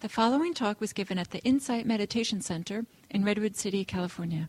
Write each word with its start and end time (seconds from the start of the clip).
The 0.00 0.08
following 0.08 0.54
talk 0.54 0.80
was 0.80 0.94
given 0.94 1.18
at 1.18 1.30
the 1.30 1.40
Insight 1.40 1.84
Meditation 1.84 2.40
Center 2.40 2.86
in 3.10 3.22
Redwood 3.22 3.54
City, 3.54 3.84
California. 3.84 4.48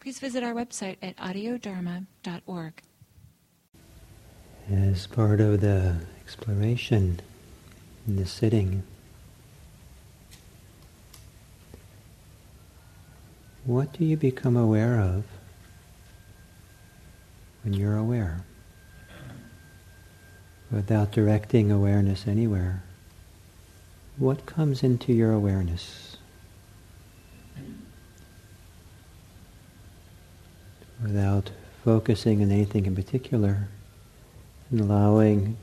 Please 0.00 0.18
visit 0.18 0.42
our 0.42 0.54
website 0.54 0.96
at 1.00 1.16
audiodharma.org. 1.18 2.82
As 4.68 5.06
part 5.06 5.40
of 5.40 5.60
the 5.60 5.94
exploration 6.20 7.20
in 8.08 8.16
the 8.16 8.26
sitting, 8.26 8.82
what 13.64 13.92
do 13.92 14.04
you 14.04 14.16
become 14.16 14.56
aware 14.56 14.98
of 14.98 15.22
when 17.62 17.72
you're 17.72 17.96
aware? 17.96 18.44
Without 20.72 21.12
directing 21.12 21.70
awareness 21.70 22.26
anywhere, 22.26 22.82
what 24.18 24.46
comes 24.46 24.82
into 24.82 25.12
your 25.12 25.32
awareness? 25.32 26.16
Without 31.02 31.50
focusing 31.84 32.42
on 32.42 32.50
anything 32.50 32.86
in 32.86 32.94
particular 32.94 33.68
and 34.70 34.80
allowing 34.80 35.56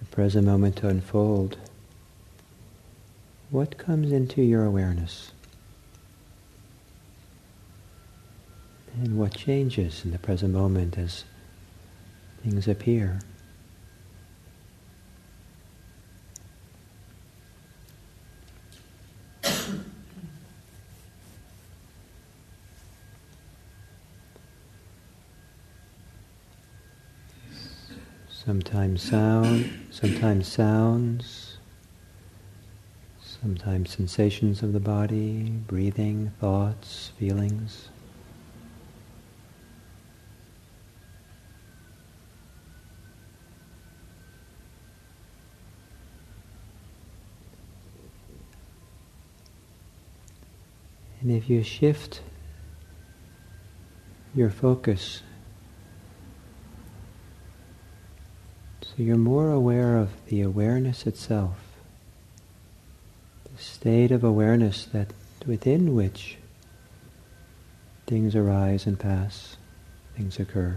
the 0.00 0.04
present 0.06 0.46
moment 0.46 0.76
to 0.76 0.88
unfold, 0.88 1.56
what 3.50 3.78
comes 3.78 4.10
into 4.10 4.42
your 4.42 4.64
awareness? 4.64 5.30
And 9.00 9.16
what 9.16 9.34
changes 9.34 10.04
in 10.04 10.10
the 10.10 10.18
present 10.18 10.52
moment 10.52 10.98
as 10.98 11.24
things 12.42 12.66
appear? 12.66 13.20
Sometimes 28.44 29.00
sound, 29.00 29.70
sometimes 29.90 30.46
sounds, 30.46 31.56
sometimes 33.18 33.90
sensations 33.90 34.62
of 34.62 34.74
the 34.74 34.80
body, 34.80 35.44
breathing, 35.66 36.30
thoughts, 36.40 37.10
feelings. 37.18 37.88
And 51.22 51.32
if 51.32 51.48
you 51.48 51.62
shift 51.62 52.20
your 54.34 54.50
focus 54.50 55.22
So 58.96 59.02
you're 59.02 59.16
more 59.16 59.50
aware 59.50 59.96
of 59.96 60.10
the 60.26 60.42
awareness 60.42 61.04
itself, 61.04 61.56
the 63.52 63.60
state 63.60 64.12
of 64.12 64.22
awareness 64.22 64.84
that 64.86 65.08
within 65.46 65.96
which 65.96 66.36
things 68.06 68.36
arise 68.36 68.86
and 68.86 68.96
pass, 68.96 69.56
things 70.16 70.38
occur. 70.38 70.76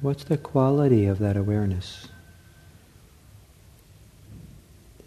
What's 0.00 0.22
the 0.22 0.38
quality 0.38 1.06
of 1.06 1.18
that 1.18 1.36
awareness? 1.36 2.06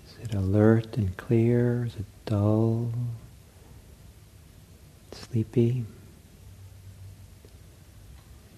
Is 0.06 0.18
it 0.22 0.34
alert 0.34 0.98
and 0.98 1.16
clear? 1.16 1.86
Is 1.86 1.96
it 1.96 2.06
dull? 2.26 2.92
Sleepy? 5.14 5.86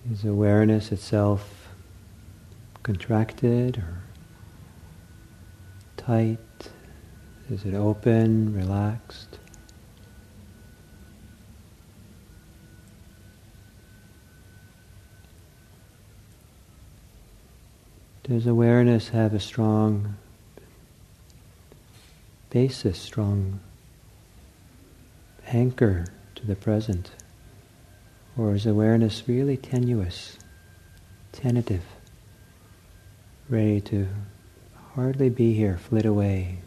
Is 0.09 0.25
awareness 0.25 0.91
itself 0.91 1.69
contracted 2.81 3.78
or 3.78 4.01
tight? 5.95 6.39
Is 7.51 7.66
it 7.66 7.75
open, 7.75 8.56
relaxed? 8.56 9.38
Does 18.23 18.47
awareness 18.47 19.09
have 19.09 19.34
a 19.34 19.40
strong 19.40 20.16
basis, 22.50 22.97
strong 22.97 23.59
anchor 25.47 26.06
to 26.35 26.45
the 26.47 26.56
present? 26.56 27.11
Or 28.37 28.55
is 28.55 28.65
awareness 28.65 29.23
really 29.27 29.57
tenuous, 29.57 30.37
tentative, 31.31 31.83
ready 33.49 33.81
to 33.81 34.07
hardly 34.95 35.29
be 35.29 35.53
here, 35.53 35.77
flit 35.77 36.05
away? 36.05 36.59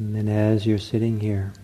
And 0.00 0.16
then 0.16 0.28
as 0.60 0.66
you're 0.66 0.76
sitting 0.76 1.20
here, 1.20 1.54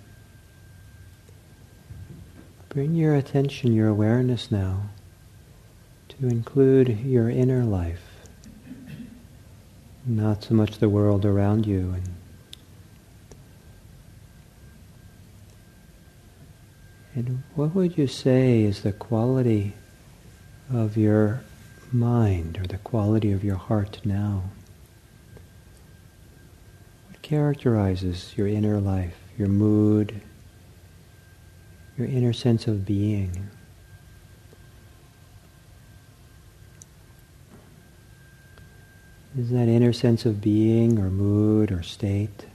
bring 2.71 2.95
your 2.95 3.15
attention, 3.15 3.75
your 3.75 3.89
awareness 3.89 4.51
now, 4.51 4.89
to 6.09 6.27
include 6.29 7.01
your 7.01 7.29
inner 7.29 7.63
life, 7.63 8.23
not 10.07 10.43
so 10.43 10.55
much 10.55 10.79
the 10.79 10.89
world 10.89 11.27
around 11.27 11.67
you. 11.67 11.93
And 11.93 12.09
And 17.15 17.43
what 17.55 17.75
would 17.75 17.99
you 17.99 18.07
say 18.07 18.63
is 18.63 18.81
the 18.81 18.93
quality 18.93 19.75
of 20.73 20.97
your 20.97 21.43
mind 21.93 22.59
or 22.59 22.67
the 22.67 22.79
quality 22.79 23.33
of 23.33 23.45
your 23.45 23.57
heart 23.57 24.01
now? 24.05 24.45
Characterizes 27.27 28.35
your 28.37 28.47
inner 28.47 28.79
life, 28.79 29.17
your 29.37 29.49
mood, 29.49 30.21
your 31.99 32.07
inner 32.07 32.33
sense 32.33 32.69
of 32.69 32.87
being. 32.87 33.51
Is 39.37 39.51
that 39.51 39.67
inner 39.67 39.93
sense 39.93 40.25
of 40.25 40.41
being 40.41 41.01
or 41.01 41.11
mood 41.11 41.73
or 41.73 41.83
state? 41.83 42.47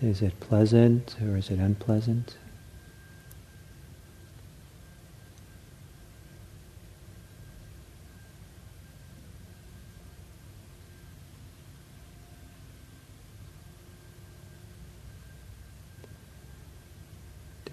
Is 0.00 0.22
it 0.22 0.40
pleasant 0.40 1.16
or 1.20 1.36
is 1.36 1.50
it 1.50 1.58
unpleasant? 1.58 2.38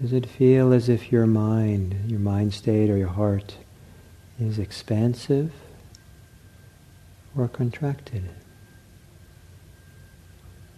Does 0.06 0.12
it 0.12 0.26
feel 0.26 0.72
as 0.72 0.88
if 0.88 1.10
your 1.10 1.26
mind, 1.26 1.96
your 2.06 2.20
mind 2.20 2.54
state 2.54 2.90
or 2.90 2.96
your 2.96 3.08
heart 3.08 3.56
is 4.38 4.56
expansive 4.56 5.50
or 7.36 7.48
contracted? 7.48 8.22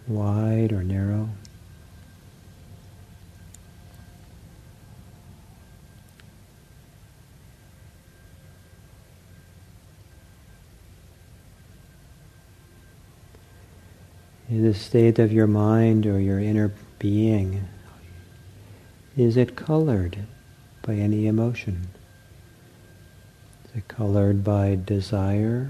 Wide 0.07 0.73
or 0.73 0.81
narrow? 0.81 1.29
Is 14.51 14.63
the 14.63 14.73
state 14.73 15.19
of 15.19 15.31
your 15.31 15.45
mind 15.45 16.07
or 16.07 16.19
your 16.19 16.39
inner 16.39 16.71
being 16.97 17.67
is 19.19 19.35
it 19.35 19.53
colored 19.53 20.17
by 20.81 20.93
any 20.93 21.27
emotion? 21.27 21.89
Is 23.65 23.75
it 23.75 23.87
colored 23.89 24.45
by 24.45 24.79
desire 24.85 25.69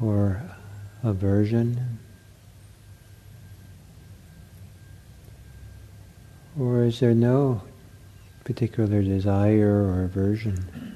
or 0.00 0.40
aversion? 1.02 1.98
Or 6.56 6.84
is 6.84 7.00
there 7.00 7.14
no 7.14 7.62
particular 8.44 9.02
desire 9.02 9.82
or 9.82 10.04
aversion? 10.04 10.91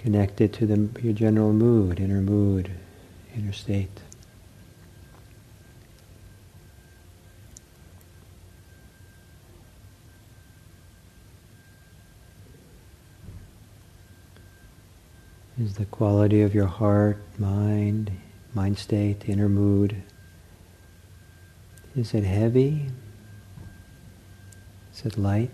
Connected 0.00 0.54
to 0.54 0.66
the, 0.66 0.88
your 1.02 1.12
general 1.12 1.52
mood, 1.52 2.00
inner 2.00 2.22
mood, 2.22 2.70
inner 3.36 3.52
state. 3.52 4.00
is 15.60 15.74
the 15.74 15.84
quality 15.84 16.40
of 16.40 16.54
your 16.54 16.66
heart, 16.66 17.18
mind, 17.38 18.10
mind 18.54 18.78
state, 18.78 19.28
inner 19.28 19.48
mood. 19.48 19.94
Is 21.94 22.14
it 22.14 22.24
heavy? 22.24 22.86
Is 24.94 25.04
it 25.04 25.18
light? 25.18 25.50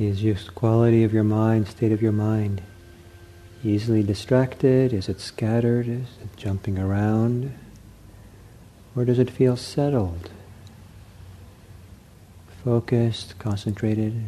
Is 0.00 0.24
your 0.24 0.36
quality 0.54 1.04
of 1.04 1.12
your 1.12 1.24
mind, 1.24 1.68
state 1.68 1.92
of 1.92 2.00
your 2.00 2.10
mind, 2.10 2.62
easily 3.62 4.02
distracted? 4.02 4.94
Is 4.94 5.10
it 5.10 5.20
scattered? 5.20 5.86
Is 5.86 6.06
it 6.22 6.34
jumping 6.38 6.78
around? 6.78 7.52
Or 8.96 9.04
does 9.04 9.18
it 9.18 9.28
feel 9.30 9.58
settled, 9.58 10.30
focused, 12.64 13.38
concentrated? 13.38 14.22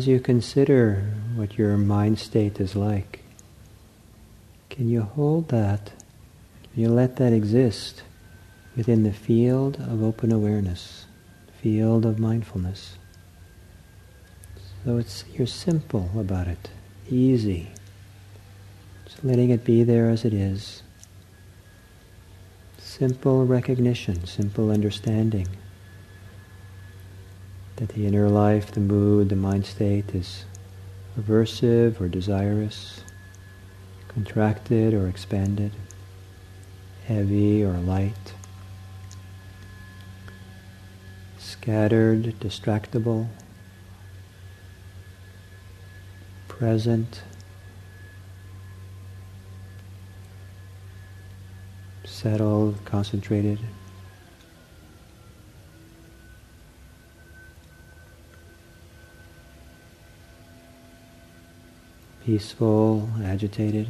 As 0.00 0.08
you 0.08 0.18
consider 0.18 1.12
what 1.34 1.58
your 1.58 1.76
mind 1.76 2.18
state 2.18 2.58
is 2.58 2.74
like, 2.74 3.20
can 4.70 4.88
you 4.88 5.02
hold 5.02 5.48
that? 5.48 5.92
Can 6.62 6.82
you 6.84 6.88
let 6.88 7.16
that 7.16 7.34
exist 7.34 8.02
within 8.74 9.02
the 9.02 9.12
field 9.12 9.76
of 9.78 10.02
open 10.02 10.32
awareness, 10.32 11.04
field 11.60 12.06
of 12.06 12.18
mindfulness? 12.18 12.96
So 14.86 14.96
it's 14.96 15.22
you're 15.34 15.46
simple 15.46 16.08
about 16.18 16.48
it, 16.48 16.70
easy. 17.10 17.68
Just 19.04 19.22
letting 19.22 19.50
it 19.50 19.64
be 19.66 19.84
there 19.84 20.08
as 20.08 20.24
it 20.24 20.32
is. 20.32 20.82
Simple 22.78 23.44
recognition, 23.44 24.24
simple 24.24 24.70
understanding 24.70 25.46
that 27.80 27.88
the 27.90 28.06
inner 28.06 28.28
life, 28.28 28.70
the 28.72 28.80
mood, 28.80 29.30
the 29.30 29.36
mind 29.36 29.64
state 29.64 30.14
is 30.14 30.44
aversive 31.18 31.98
or 31.98 32.08
desirous, 32.08 33.02
contracted 34.06 34.92
or 34.92 35.08
expanded, 35.08 35.72
heavy 37.06 37.64
or 37.64 37.72
light, 37.72 38.34
scattered, 41.38 42.34
distractible, 42.38 43.26
present, 46.48 47.22
settled, 52.04 52.76
concentrated. 52.84 53.58
Peaceful, 62.30 63.10
agitated. 63.24 63.88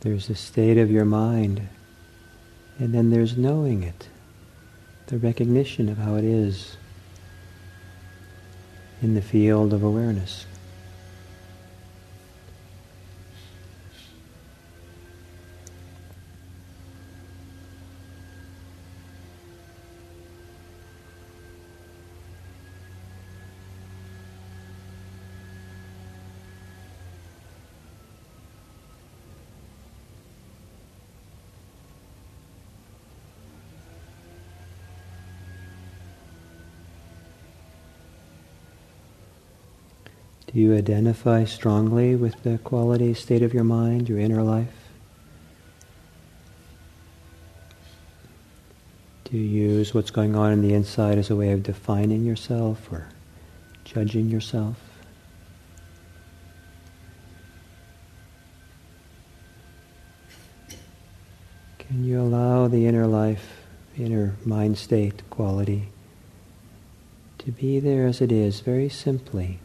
There's 0.00 0.28
a 0.28 0.34
state 0.34 0.76
of 0.76 0.90
your 0.90 1.06
mind, 1.06 1.68
and 2.78 2.92
then 2.92 3.08
there's 3.08 3.38
knowing 3.38 3.82
it, 3.82 4.08
the 5.06 5.16
recognition 5.16 5.88
of 5.88 5.96
how 5.96 6.16
it 6.16 6.24
is 6.24 6.76
in 9.00 9.14
the 9.14 9.22
field 9.22 9.72
of 9.72 9.82
awareness. 9.82 10.44
Identify 40.84 41.44
strongly 41.44 42.14
with 42.14 42.42
the 42.42 42.58
quality, 42.58 43.14
state 43.14 43.42
of 43.42 43.54
your 43.54 43.64
mind, 43.64 44.06
your 44.06 44.18
inner 44.18 44.42
life? 44.42 44.68
Do 49.24 49.38
you 49.38 49.44
use 49.44 49.94
what's 49.94 50.10
going 50.10 50.36
on 50.36 50.52
in 50.52 50.60
the 50.60 50.74
inside 50.74 51.16
as 51.16 51.30
a 51.30 51.36
way 51.36 51.52
of 51.52 51.62
defining 51.62 52.26
yourself 52.26 52.92
or 52.92 53.08
judging 53.84 54.28
yourself? 54.28 54.76
Can 61.78 62.04
you 62.04 62.20
allow 62.20 62.68
the 62.68 62.86
inner 62.86 63.06
life, 63.06 63.62
inner 63.96 64.36
mind 64.44 64.76
state 64.76 65.22
quality 65.30 65.88
to 67.38 67.52
be 67.52 67.80
there 67.80 68.06
as 68.06 68.20
it 68.20 68.30
is, 68.30 68.60
very 68.60 68.90
simply? 68.90 69.60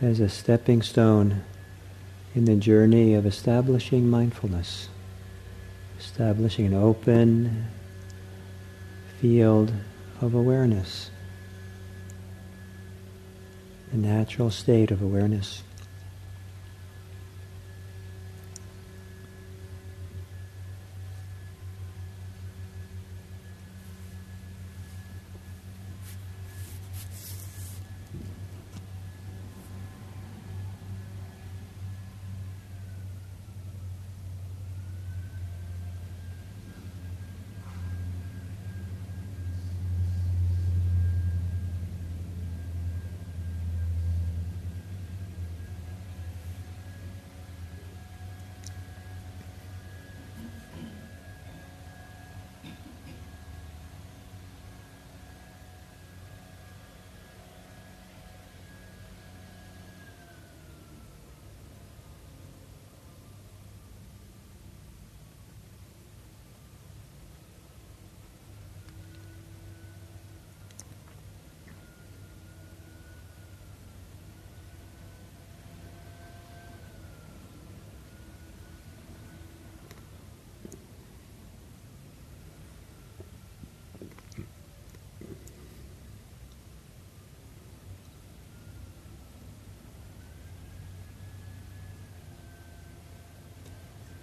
As 0.00 0.20
a 0.20 0.28
stepping 0.28 0.82
stone 0.82 1.42
in 2.34 2.44
the 2.44 2.56
journey 2.56 3.14
of 3.14 3.26
establishing 3.26 4.08
mindfulness, 4.08 4.88
establishing 5.98 6.66
an 6.66 6.74
open 6.74 7.66
field 9.20 9.72
of 10.20 10.34
awareness. 10.34 11.10
a 13.92 13.96
natural 13.96 14.50
state 14.50 14.90
of 14.90 15.02
awareness. 15.02 15.62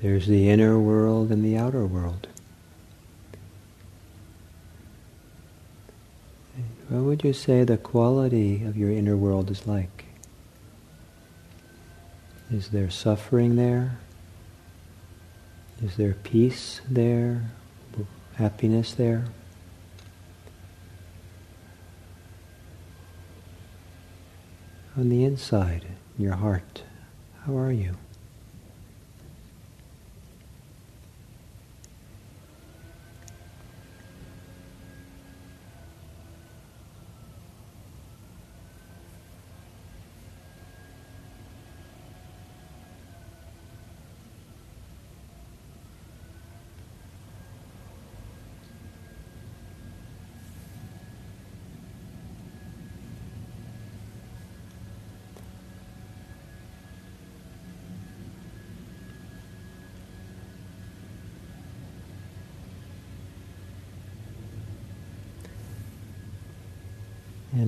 There's 0.01 0.27
the 0.27 0.49
inner 0.49 0.77
world 0.79 1.31
and 1.31 1.43
the 1.43 1.57
outer 1.57 1.85
world. 1.85 2.27
What 6.89 7.01
would 7.01 7.23
you 7.23 7.33
say 7.33 7.63
the 7.63 7.77
quality 7.77 8.63
of 8.63 8.77
your 8.77 8.91
inner 8.91 9.17
world 9.17 9.51
is 9.51 9.67
like? 9.67 10.05
Is 12.51 12.69
there 12.69 12.89
suffering 12.89 13.55
there? 13.57 13.97
Is 15.83 15.97
there 15.97 16.13
peace 16.13 16.79
there? 16.89 17.51
Happiness 18.35 18.93
there? 18.93 19.25
On 24.95 25.09
the 25.09 25.23
inside, 25.23 25.85
in 26.17 26.23
your 26.23 26.35
heart, 26.35 26.83
how 27.45 27.57
are 27.57 27.71
you? 27.71 27.95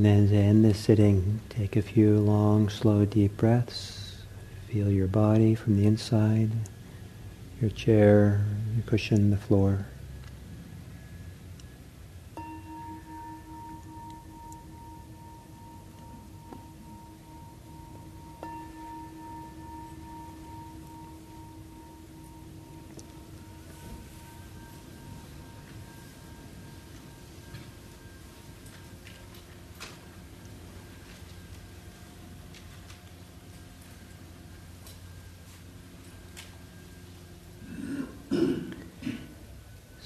And 0.09 0.27
to 0.29 0.35
end 0.35 0.65
this 0.65 0.79
sitting, 0.79 1.39
take 1.49 1.75
a 1.75 1.83
few 1.83 2.17
long, 2.17 2.67
slow, 2.67 3.05
deep 3.05 3.37
breaths. 3.37 4.23
Feel 4.67 4.89
your 4.89 5.05
body 5.05 5.53
from 5.53 5.77
the 5.77 5.85
inside, 5.85 6.49
your 7.61 7.69
chair, 7.69 8.43
your 8.73 8.83
cushion, 8.87 9.29
the 9.29 9.37
floor. 9.37 9.85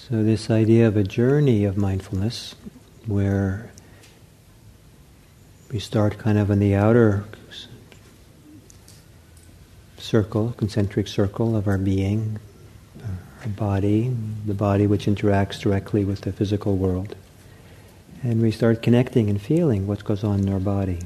So, 0.10 0.22
this 0.22 0.50
idea 0.50 0.90
of 0.90 0.98
a 0.98 1.04
journey 1.04 1.64
of 1.64 1.78
mindfulness 1.78 2.56
where 3.06 3.72
we 5.72 5.80
start 5.80 6.18
kind 6.18 6.38
of 6.38 6.52
in 6.52 6.60
the 6.60 6.76
outer 6.76 7.24
circle, 9.98 10.56
concentric 10.58 11.08
circle 11.08 11.56
of 11.56 11.70
our 11.70 11.78
being, 11.78 12.38
our 13.02 13.48
body, 13.48 14.14
the 14.46 14.54
body 14.54 14.88
which 14.88 15.06
interacts 15.06 15.62
directly 15.62 16.04
with 16.04 16.20
the 16.20 16.34
physical 16.34 16.76
world. 16.76 17.16
And 18.24 18.42
we 18.42 18.52
start 18.52 18.82
connecting 18.84 19.30
and 19.30 19.42
feeling 19.42 19.88
what 19.88 20.04
goes 20.04 20.26
on 20.26 20.42
in 20.42 20.52
our 20.52 20.60
body. 20.60 21.00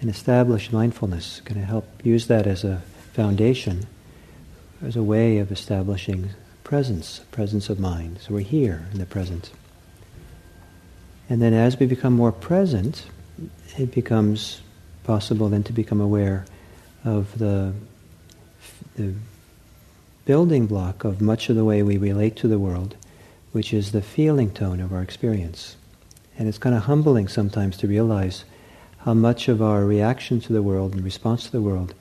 And 0.00 0.10
establish 0.10 0.72
mindfulness, 0.72 1.40
going 1.44 1.60
to 1.60 1.66
help 1.66 1.86
use 2.04 2.26
that 2.26 2.48
as 2.48 2.64
a 2.64 2.82
foundation, 3.12 3.86
as 4.82 4.96
a 4.96 5.04
way 5.04 5.38
of 5.38 5.52
establishing 5.52 6.30
presence, 6.66 7.20
presence 7.30 7.70
of 7.70 7.78
mind. 7.78 8.18
So 8.20 8.34
we're 8.34 8.40
here 8.40 8.88
in 8.90 8.98
the 8.98 9.06
present. 9.06 9.52
And 11.30 11.40
then 11.40 11.54
as 11.54 11.78
we 11.78 11.86
become 11.86 12.12
more 12.12 12.32
present, 12.32 13.06
it 13.78 13.92
becomes 13.92 14.62
possible 15.04 15.48
then 15.48 15.62
to 15.62 15.72
become 15.72 16.00
aware 16.00 16.44
of 17.04 17.38
the, 17.38 17.72
the 18.96 19.14
building 20.24 20.66
block 20.66 21.04
of 21.04 21.20
much 21.20 21.48
of 21.48 21.54
the 21.54 21.64
way 21.64 21.84
we 21.84 21.98
relate 21.98 22.34
to 22.38 22.48
the 22.48 22.58
world, 22.58 22.96
which 23.52 23.72
is 23.72 23.92
the 23.92 24.02
feeling 24.02 24.50
tone 24.50 24.80
of 24.80 24.92
our 24.92 25.02
experience. 25.02 25.76
And 26.36 26.48
it's 26.48 26.58
kind 26.58 26.74
of 26.74 26.82
humbling 26.82 27.28
sometimes 27.28 27.76
to 27.76 27.86
realize 27.86 28.44
how 28.98 29.14
much 29.14 29.46
of 29.46 29.62
our 29.62 29.84
reaction 29.84 30.40
to 30.40 30.52
the 30.52 30.64
world 30.64 30.94
and 30.94 31.04
response 31.04 31.44
to 31.44 31.52
the 31.52 31.62
world 31.62 31.94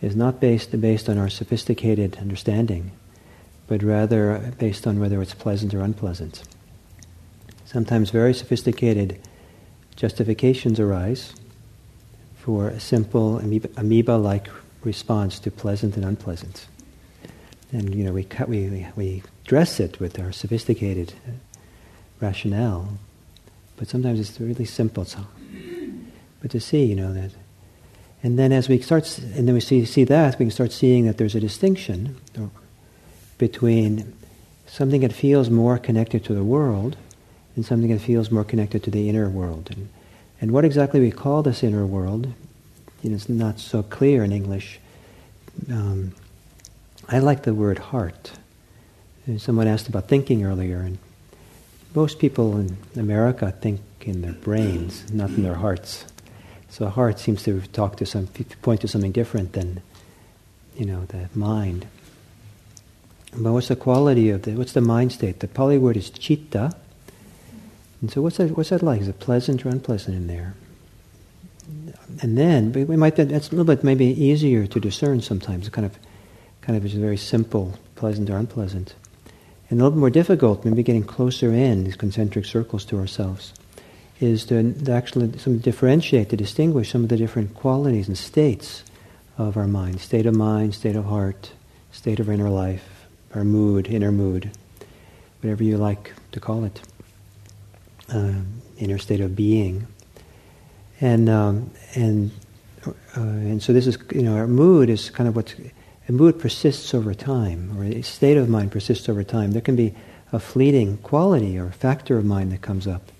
is 0.00 0.16
not 0.16 0.40
based, 0.40 0.80
based 0.80 1.10
on 1.10 1.18
our 1.18 1.28
sophisticated 1.28 2.16
understanding, 2.16 2.92
but 3.66 3.82
rather 3.82 4.52
based 4.58 4.86
on 4.86 5.00
whether 5.00 5.20
it's 5.20 5.34
pleasant 5.34 5.74
or 5.74 5.80
unpleasant. 5.80 6.42
Sometimes 7.64 8.10
very 8.10 8.32
sophisticated 8.32 9.20
justifications 9.96 10.78
arise 10.78 11.34
for 12.36 12.68
a 12.68 12.78
simple 12.78 13.38
amoeba 13.76 14.12
like 14.12 14.48
response 14.84 15.40
to 15.40 15.50
pleasant 15.50 15.96
and 15.96 16.04
unpleasant. 16.04 16.66
And 17.72 17.94
you 17.94 18.04
know, 18.04 18.12
we, 18.12 18.22
cut, 18.22 18.48
we, 18.48 18.86
we 18.94 19.22
dress 19.44 19.80
it 19.80 19.98
with 19.98 20.20
our 20.20 20.30
sophisticated 20.30 21.14
uh, 21.26 21.32
rationale, 22.20 22.98
but 23.76 23.88
sometimes 23.88 24.20
it's 24.20 24.40
really 24.40 24.64
simple. 24.64 25.04
So, 25.04 25.26
but 26.40 26.52
to 26.52 26.60
see, 26.60 26.84
you 26.84 26.94
know, 26.94 27.12
that. 27.12 27.32
And 28.22 28.38
then 28.38 28.52
as 28.52 28.68
we 28.68 28.80
start, 28.80 29.18
and 29.18 29.46
then 29.46 29.54
we 29.54 29.60
see, 29.60 29.84
see 29.84 30.04
that, 30.04 30.38
we 30.38 30.44
can 30.44 30.50
start 30.50 30.72
seeing 30.72 31.06
that 31.06 31.18
there's 31.18 31.34
a 31.34 31.40
distinction, 31.40 32.16
between 33.38 34.12
something 34.66 35.00
that 35.02 35.12
feels 35.12 35.50
more 35.50 35.78
connected 35.78 36.24
to 36.24 36.34
the 36.34 36.44
world 36.44 36.96
and 37.54 37.64
something 37.64 37.90
that 37.90 38.00
feels 38.00 38.30
more 38.30 38.44
connected 38.44 38.82
to 38.84 38.90
the 38.90 39.08
inner 39.08 39.28
world. 39.28 39.70
And, 39.70 39.88
and 40.40 40.50
what 40.50 40.64
exactly 40.64 41.00
we 41.00 41.10
call 41.10 41.42
this 41.42 41.62
inner 41.62 41.86
world 41.86 42.32
you 43.02 43.10
know, 43.10 43.18
not 43.28 43.60
so 43.60 43.82
clear 43.82 44.24
in 44.24 44.32
English. 44.32 44.80
Um, 45.70 46.12
I 47.08 47.20
like 47.20 47.44
the 47.44 47.54
word 47.54 47.78
heart. 47.78 48.32
Someone 49.38 49.66
asked 49.66 49.88
about 49.88 50.08
thinking 50.08 50.44
earlier, 50.44 50.78
and 50.78 50.98
most 51.94 52.18
people 52.18 52.58
in 52.58 52.76
America 52.96 53.52
think 53.52 53.80
in 54.02 54.22
their 54.22 54.32
brains, 54.32 55.10
not 55.12 55.30
in 55.30 55.42
their 55.42 55.54
hearts. 55.54 56.04
So 56.68 56.88
heart 56.88 57.18
seems 57.18 57.42
to 57.44 57.60
talk 57.72 57.96
to 57.96 58.06
some, 58.06 58.28
point 58.62 58.80
to 58.82 58.88
something 58.88 59.12
different 59.12 59.52
than, 59.52 59.82
you 60.76 60.84
know, 60.84 61.04
the 61.06 61.28
mind. 61.34 61.86
But 63.38 63.52
what's 63.52 63.68
the 63.68 63.76
quality 63.76 64.30
of 64.30 64.42
the, 64.42 64.52
what's 64.52 64.72
the 64.72 64.80
mind 64.80 65.12
state? 65.12 65.40
The 65.40 65.48
Pali 65.48 65.78
word 65.78 65.96
is 65.96 66.10
chitta. 66.10 66.74
And 68.00 68.10
so 68.10 68.22
what's 68.22 68.38
that, 68.38 68.56
what's 68.56 68.70
that 68.70 68.82
like? 68.82 69.02
Is 69.02 69.08
it 69.08 69.20
pleasant 69.20 69.64
or 69.66 69.68
unpleasant 69.68 70.16
in 70.16 70.26
there? 70.26 70.54
And 72.22 72.38
then, 72.38 72.72
we 72.72 72.96
might, 72.96 73.16
that's 73.16 73.48
a 73.48 73.50
little 73.50 73.64
bit 73.64 73.84
maybe 73.84 74.06
easier 74.06 74.66
to 74.66 74.80
discern 74.80 75.20
sometimes, 75.20 75.68
kind 75.68 75.84
of, 75.84 75.98
kind 76.60 76.76
of 76.76 76.84
is 76.84 76.94
very 76.94 77.16
simple, 77.16 77.78
pleasant 77.94 78.30
or 78.30 78.36
unpleasant. 78.36 78.94
And 79.68 79.80
a 79.80 79.84
little 79.84 79.98
more 79.98 80.10
difficult, 80.10 80.64
maybe 80.64 80.82
getting 80.82 81.02
closer 81.02 81.52
in 81.52 81.84
these 81.84 81.96
concentric 81.96 82.44
circles 82.44 82.84
to 82.86 82.98
ourselves, 82.98 83.52
is 84.20 84.46
to, 84.46 84.72
to 84.72 84.92
actually 84.92 85.36
some 85.38 85.58
differentiate, 85.58 86.30
to 86.30 86.36
distinguish 86.36 86.92
some 86.92 87.02
of 87.02 87.08
the 87.08 87.16
different 87.16 87.54
qualities 87.54 88.08
and 88.08 88.16
states 88.16 88.84
of 89.36 89.56
our 89.56 89.66
mind 89.66 90.00
state 90.00 90.24
of 90.24 90.34
mind, 90.34 90.74
state 90.74 90.96
of 90.96 91.04
heart, 91.04 91.50
state 91.92 92.20
of 92.20 92.30
inner 92.30 92.48
life, 92.48 92.95
our 93.36 93.44
mood, 93.44 93.86
inner 93.86 94.10
mood, 94.10 94.50
whatever 95.40 95.62
you 95.62 95.76
like 95.76 96.12
to 96.32 96.40
call 96.40 96.64
it, 96.64 96.80
uh, 98.12 98.32
inner 98.78 98.98
state 98.98 99.20
of 99.20 99.36
being. 99.36 99.86
And, 101.00 101.28
um, 101.28 101.70
and, 101.94 102.30
uh, 102.86 103.20
and 103.20 103.62
so 103.62 103.72
this 103.72 103.86
is, 103.86 103.98
you 104.12 104.22
know, 104.22 104.34
our 104.34 104.46
mood 104.46 104.88
is 104.88 105.10
kind 105.10 105.28
of 105.28 105.36
what's, 105.36 105.54
a 106.08 106.12
mood 106.12 106.38
persists 106.38 106.94
over 106.94 107.14
time, 107.14 107.76
or 107.78 107.84
a 107.84 108.02
state 108.02 108.36
of 108.36 108.48
mind 108.48 108.72
persists 108.72 109.08
over 109.08 109.24
time. 109.24 109.52
There 109.52 109.60
can 109.60 109.76
be 109.76 109.94
a 110.32 110.38
fleeting 110.38 110.98
quality 110.98 111.58
or 111.58 111.70
factor 111.70 112.16
of 112.16 112.24
mind 112.24 112.52
that 112.52 112.62
comes 112.62 112.86
up. 112.86 113.10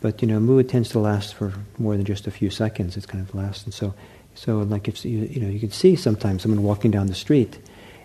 But 0.00 0.20
you 0.20 0.28
know, 0.28 0.40
mood 0.40 0.68
tends 0.68 0.90
to 0.90 0.98
last 0.98 1.34
for 1.34 1.52
more 1.78 1.96
than 1.96 2.04
just 2.04 2.26
a 2.26 2.30
few 2.30 2.50
seconds. 2.50 2.96
It's 2.96 3.06
kind 3.06 3.26
of 3.26 3.34
lasts, 3.34 3.64
and 3.64 3.72
so, 3.72 3.94
so 4.34 4.58
like 4.58 4.88
if 4.88 5.04
you, 5.04 5.20
you 5.20 5.40
know, 5.40 5.48
you 5.48 5.60
can 5.60 5.70
see 5.70 5.96
sometimes 5.96 6.42
someone 6.42 6.62
walking 6.62 6.90
down 6.90 7.06
the 7.06 7.14
street, 7.14 7.58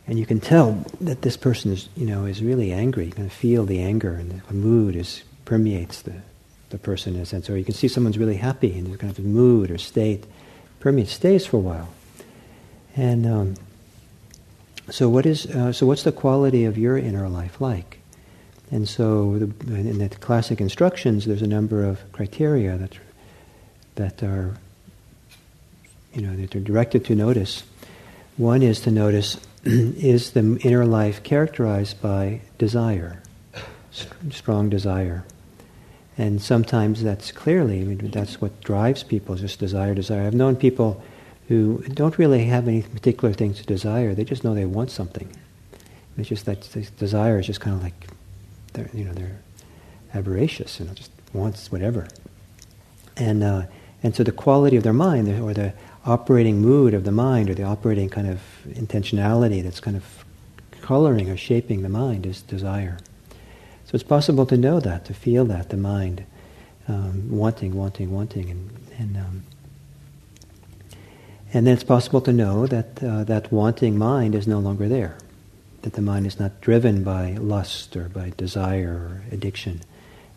and 0.07 0.17
you 0.17 0.25
can 0.25 0.39
tell 0.39 0.85
that 1.01 1.21
this 1.21 1.35
person 1.35 1.73
is, 1.73 1.89
you 1.97 2.05
know, 2.05 2.25
is 2.25 2.41
really 2.41 2.71
angry. 2.71 3.05
You 3.05 3.11
can 3.11 3.29
feel 3.29 3.65
the 3.65 3.81
anger, 3.81 4.13
and 4.13 4.41
the 4.41 4.53
mood 4.53 4.95
is 4.95 5.23
permeates 5.43 6.01
the, 6.01 6.15
the 6.69 6.77
person 6.77 7.15
in 7.15 7.21
a 7.21 7.25
sense. 7.25 7.49
Or 7.49 7.57
you 7.57 7.65
can 7.65 7.73
see 7.73 7.89
someone's 7.89 8.17
really 8.17 8.37
happy, 8.37 8.77
and 8.77 8.87
there's 8.87 8.97
kind 8.97 9.11
of 9.11 9.19
a 9.19 9.27
mood 9.27 9.69
or 9.69 9.77
state 9.77 10.25
permeates, 10.79 11.11
stays 11.11 11.45
for 11.45 11.57
a 11.57 11.59
while. 11.59 11.89
And 12.95 13.27
um, 13.27 13.55
so, 14.89 15.09
what 15.09 15.25
is 15.25 15.45
uh, 15.47 15.73
so? 15.73 15.85
What's 15.85 16.03
the 16.03 16.13
quality 16.13 16.63
of 16.63 16.77
your 16.77 16.97
inner 16.97 17.27
life 17.27 17.59
like? 17.59 17.99
And 18.71 18.87
so, 18.87 19.37
the, 19.37 19.75
in 19.75 19.97
the 19.99 20.09
classic 20.09 20.61
instructions, 20.61 21.25
there's 21.25 21.41
a 21.41 21.47
number 21.47 21.83
of 21.83 22.09
criteria 22.13 22.77
that 22.77 22.97
that 23.95 24.23
are, 24.23 24.57
you 26.13 26.21
know, 26.21 26.33
that 26.37 26.55
are 26.55 26.61
directed 26.61 27.03
to 27.05 27.15
notice. 27.15 27.63
One 28.37 28.63
is 28.63 28.79
to 28.81 28.91
notice: 28.91 29.37
is 29.97 30.31
the 30.31 30.57
inner 30.63 30.85
life 30.85 31.23
characterized 31.23 32.01
by 32.01 32.39
desire, 32.57 33.21
strong 34.29 34.69
desire? 34.69 35.25
And 36.17 36.41
sometimes 36.41 37.03
that's 37.03 37.33
clearly, 37.33 37.81
I 37.81 37.83
mean, 37.83 38.11
that's 38.11 38.39
what 38.39 38.61
drives 38.61 39.03
people, 39.03 39.35
just 39.35 39.59
desire, 39.59 39.93
desire. 39.93 40.25
I've 40.25 40.33
known 40.33 40.55
people 40.55 41.03
who 41.49 41.83
don't 41.89 42.17
really 42.17 42.45
have 42.45 42.67
any 42.67 42.83
particular 42.83 43.33
things 43.33 43.57
to 43.57 43.65
desire, 43.65 44.15
they 44.15 44.23
just 44.23 44.45
know 44.45 44.53
they 44.53 44.65
want 44.65 44.89
something. 44.89 45.29
It's 46.17 46.29
just 46.29 46.45
that 46.45 46.61
desire 46.97 47.39
is 47.39 47.45
just 47.45 47.59
kind 47.59 47.75
of 47.75 47.83
like 47.83 48.07
they're, 48.71 48.89
you 48.93 49.03
know, 49.03 49.13
they're 49.13 49.39
avaricious, 50.13 50.79
you 50.79 50.85
know, 50.85 50.93
just 50.93 51.11
wants 51.33 51.71
whatever. 51.73 52.07
And, 53.17 53.43
uh, 53.43 53.63
and 54.01 54.15
so 54.15 54.23
the 54.23 54.31
quality 54.31 54.77
of 54.77 54.83
their 54.83 54.93
mind, 54.93 55.27
or 55.41 55.53
the 55.53 55.73
operating 56.07 56.61
mood 56.61 56.93
of 56.93 57.03
the 57.03 57.11
mind, 57.11 57.49
or 57.49 57.53
the 57.53 57.63
operating 57.63 58.09
kind 58.09 58.27
of 58.27 58.41
intentionality 58.69 59.61
that's 59.61 59.79
kind 59.79 59.97
of 59.97 60.25
coloring 60.81 61.29
or 61.29 61.37
shaping 61.37 61.81
the 61.81 61.89
mind 61.89 62.25
is 62.25 62.41
desire. 62.41 62.97
So 63.85 63.91
it's 63.93 64.03
possible 64.03 64.45
to 64.47 64.57
know 64.57 64.79
that, 64.79 65.05
to 65.05 65.13
feel 65.13 65.45
that, 65.45 65.69
the 65.69 65.77
mind 65.77 66.25
um, 66.87 67.29
wanting, 67.29 67.75
wanting, 67.75 68.11
wanting, 68.11 68.49
and, 68.49 68.69
and 68.97 69.17
um, 69.17 69.43
and 71.53 71.65
then 71.65 71.73
it's 71.73 71.83
possible 71.83 72.19
to 72.21 72.33
know 72.33 72.67
that 72.67 73.01
uh, 73.01 73.23
that 73.23 73.51
wanting 73.51 73.97
mind 73.97 74.35
is 74.35 74.47
no 74.47 74.59
longer 74.59 74.89
there 74.89 75.17
that 75.87 75.93
the 75.93 76.01
mind 76.01 76.27
is 76.27 76.37
not 76.37 76.59
driven 76.59 77.01
by 77.01 77.31
lust 77.39 77.95
or 77.95 78.09
by 78.09 78.33
desire 78.35 78.89
or 78.91 79.21
addiction. 79.31 79.81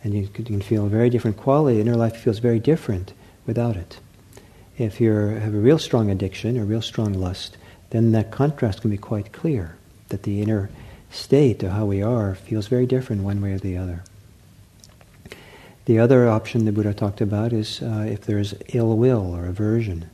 And 0.04 0.14
you 0.14 0.28
can 0.28 0.62
feel 0.62 0.86
a 0.86 0.88
very 0.88 1.10
different 1.10 1.36
quality. 1.36 1.80
Inner 1.80 1.96
life 1.96 2.16
feels 2.16 2.38
very 2.38 2.60
different 2.60 3.12
without 3.46 3.76
it. 3.76 3.98
If 4.80 4.98
you 4.98 5.12
have 5.12 5.52
a 5.52 5.58
real 5.58 5.78
strong 5.78 6.10
addiction 6.10 6.56
or 6.56 6.64
real 6.64 6.80
strong 6.80 7.12
lust, 7.12 7.58
then 7.90 8.12
that 8.12 8.30
contrast 8.30 8.80
can 8.80 8.88
be 8.88 8.96
quite 8.96 9.30
clear. 9.30 9.76
That 10.08 10.22
the 10.22 10.40
inner 10.40 10.70
state 11.10 11.62
of 11.62 11.72
how 11.72 11.84
we 11.84 12.02
are 12.02 12.34
feels 12.34 12.66
very 12.66 12.86
different 12.86 13.22
one 13.22 13.42
way 13.42 13.52
or 13.52 13.58
the 13.58 13.76
other. 13.76 14.02
The 15.84 15.98
other 15.98 16.30
option 16.30 16.64
the 16.64 16.72
Buddha 16.72 16.94
talked 16.94 17.20
about 17.20 17.52
is 17.52 17.82
uh, 17.82 18.06
if 18.08 18.22
there's 18.22 18.54
ill 18.72 18.96
will 18.96 19.36
or 19.36 19.44
aversion 19.44 20.08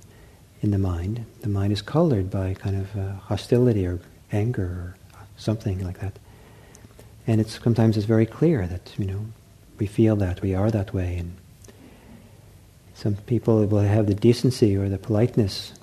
in 0.61 0.73
the 0.73 0.79
mind, 0.79 1.25
the 1.43 1.49
mind 1.49 1.73
is 1.73 1.81
colored 1.81 2.29
by 2.29 2.55
kind 2.55 2.75
of 2.75 2.97
uh, 2.97 3.13
hostility 3.21 3.87
or 3.87 4.01
anger 4.33 4.65
or 4.65 4.97
something 5.37 5.85
like 5.85 6.01
that. 6.01 6.19
And 7.25 7.41
it's 7.41 7.63
sometimes 7.63 7.97
it's 7.97 8.05
very 8.05 8.27
clear 8.27 8.67
that 8.67 8.93
you 8.99 9.05
know 9.05 9.27
we 9.79 9.87
feel 9.87 10.17
that 10.17 10.43
we 10.43 10.57
are 10.57 10.73
that 10.73 10.93
way, 10.93 11.19
and 11.19 11.37
some 12.97 13.15
people 13.15 13.65
will 13.67 13.81
have 13.81 14.07
the 14.07 14.15
decency 14.15 14.75
or 14.75 14.89
the 14.89 14.99
politeness 14.99 15.75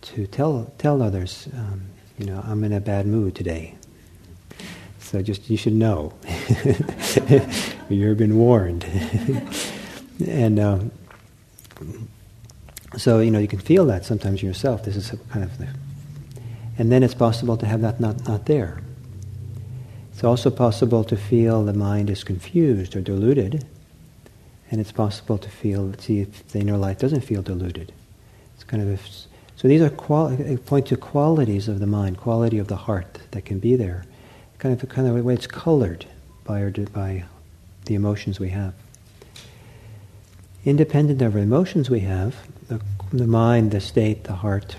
to 0.00 0.26
tell 0.26 0.72
tell 0.78 1.02
others, 1.02 1.48
um, 1.54 1.82
you 2.18 2.26
know, 2.26 2.42
I'm 2.44 2.64
in 2.64 2.72
a 2.72 2.80
bad 2.80 3.06
mood 3.06 3.36
today. 3.36 3.74
So 4.98 5.22
just 5.22 5.48
you 5.48 5.56
should 5.56 5.74
know, 5.74 6.14
you've 7.88 8.18
been 8.18 8.36
warned, 8.36 8.84
and. 10.26 10.58
Um, 10.58 10.90
so 12.96 13.20
you 13.20 13.30
know 13.30 13.38
you 13.38 13.48
can 13.48 13.58
feel 13.58 13.84
that 13.86 14.04
sometimes 14.04 14.42
yourself. 14.42 14.84
This 14.84 14.96
is 14.96 15.12
kind 15.30 15.44
of 15.44 15.58
the, 15.58 15.68
and 16.78 16.90
then 16.90 17.02
it's 17.02 17.14
possible 17.14 17.56
to 17.58 17.66
have 17.66 17.82
that 17.82 18.00
not 18.00 18.26
not 18.26 18.46
there. 18.46 18.80
It's 20.12 20.24
also 20.24 20.50
possible 20.50 21.04
to 21.04 21.16
feel 21.16 21.62
the 21.62 21.74
mind 21.74 22.08
is 22.08 22.24
confused 22.24 22.96
or 22.96 23.02
deluded, 23.02 23.66
and 24.70 24.80
it's 24.80 24.92
possible 24.92 25.38
to 25.38 25.48
feel, 25.48 25.94
see 25.98 26.20
if 26.20 26.48
the 26.48 26.60
inner 26.60 26.76
light 26.76 26.98
doesn't 26.98 27.20
feel 27.20 27.42
deluded. 27.42 27.92
It's 28.54 28.64
kind 28.64 28.82
of, 28.82 29.00
so 29.56 29.68
these 29.68 29.80
are 29.80 29.90
quali- 29.90 30.56
point 30.58 30.86
to 30.86 30.96
qualities 30.96 31.68
of 31.68 31.78
the 31.78 31.86
mind, 31.86 32.18
quality 32.18 32.58
of 32.58 32.68
the 32.68 32.76
heart 32.76 33.18
that 33.30 33.44
can 33.44 33.58
be 33.58 33.76
there, 33.76 34.04
kind 34.58 34.80
of, 34.80 34.88
kind 34.88 35.06
of 35.06 35.14
the 35.14 35.22
way 35.22 35.34
it's 35.34 35.46
colored 35.46 36.06
by, 36.44 36.62
our, 36.62 36.70
by 36.70 37.24
the 37.84 37.94
emotions 37.94 38.40
we 38.40 38.48
have. 38.50 38.74
Independent 40.64 41.22
of 41.22 41.34
the 41.34 41.40
emotions 41.40 41.88
we 41.88 42.00
have, 42.00 42.34
the, 42.68 42.80
the 43.12 43.26
mind, 43.26 43.70
the 43.70 43.80
state, 43.80 44.24
the 44.24 44.34
heart, 44.34 44.76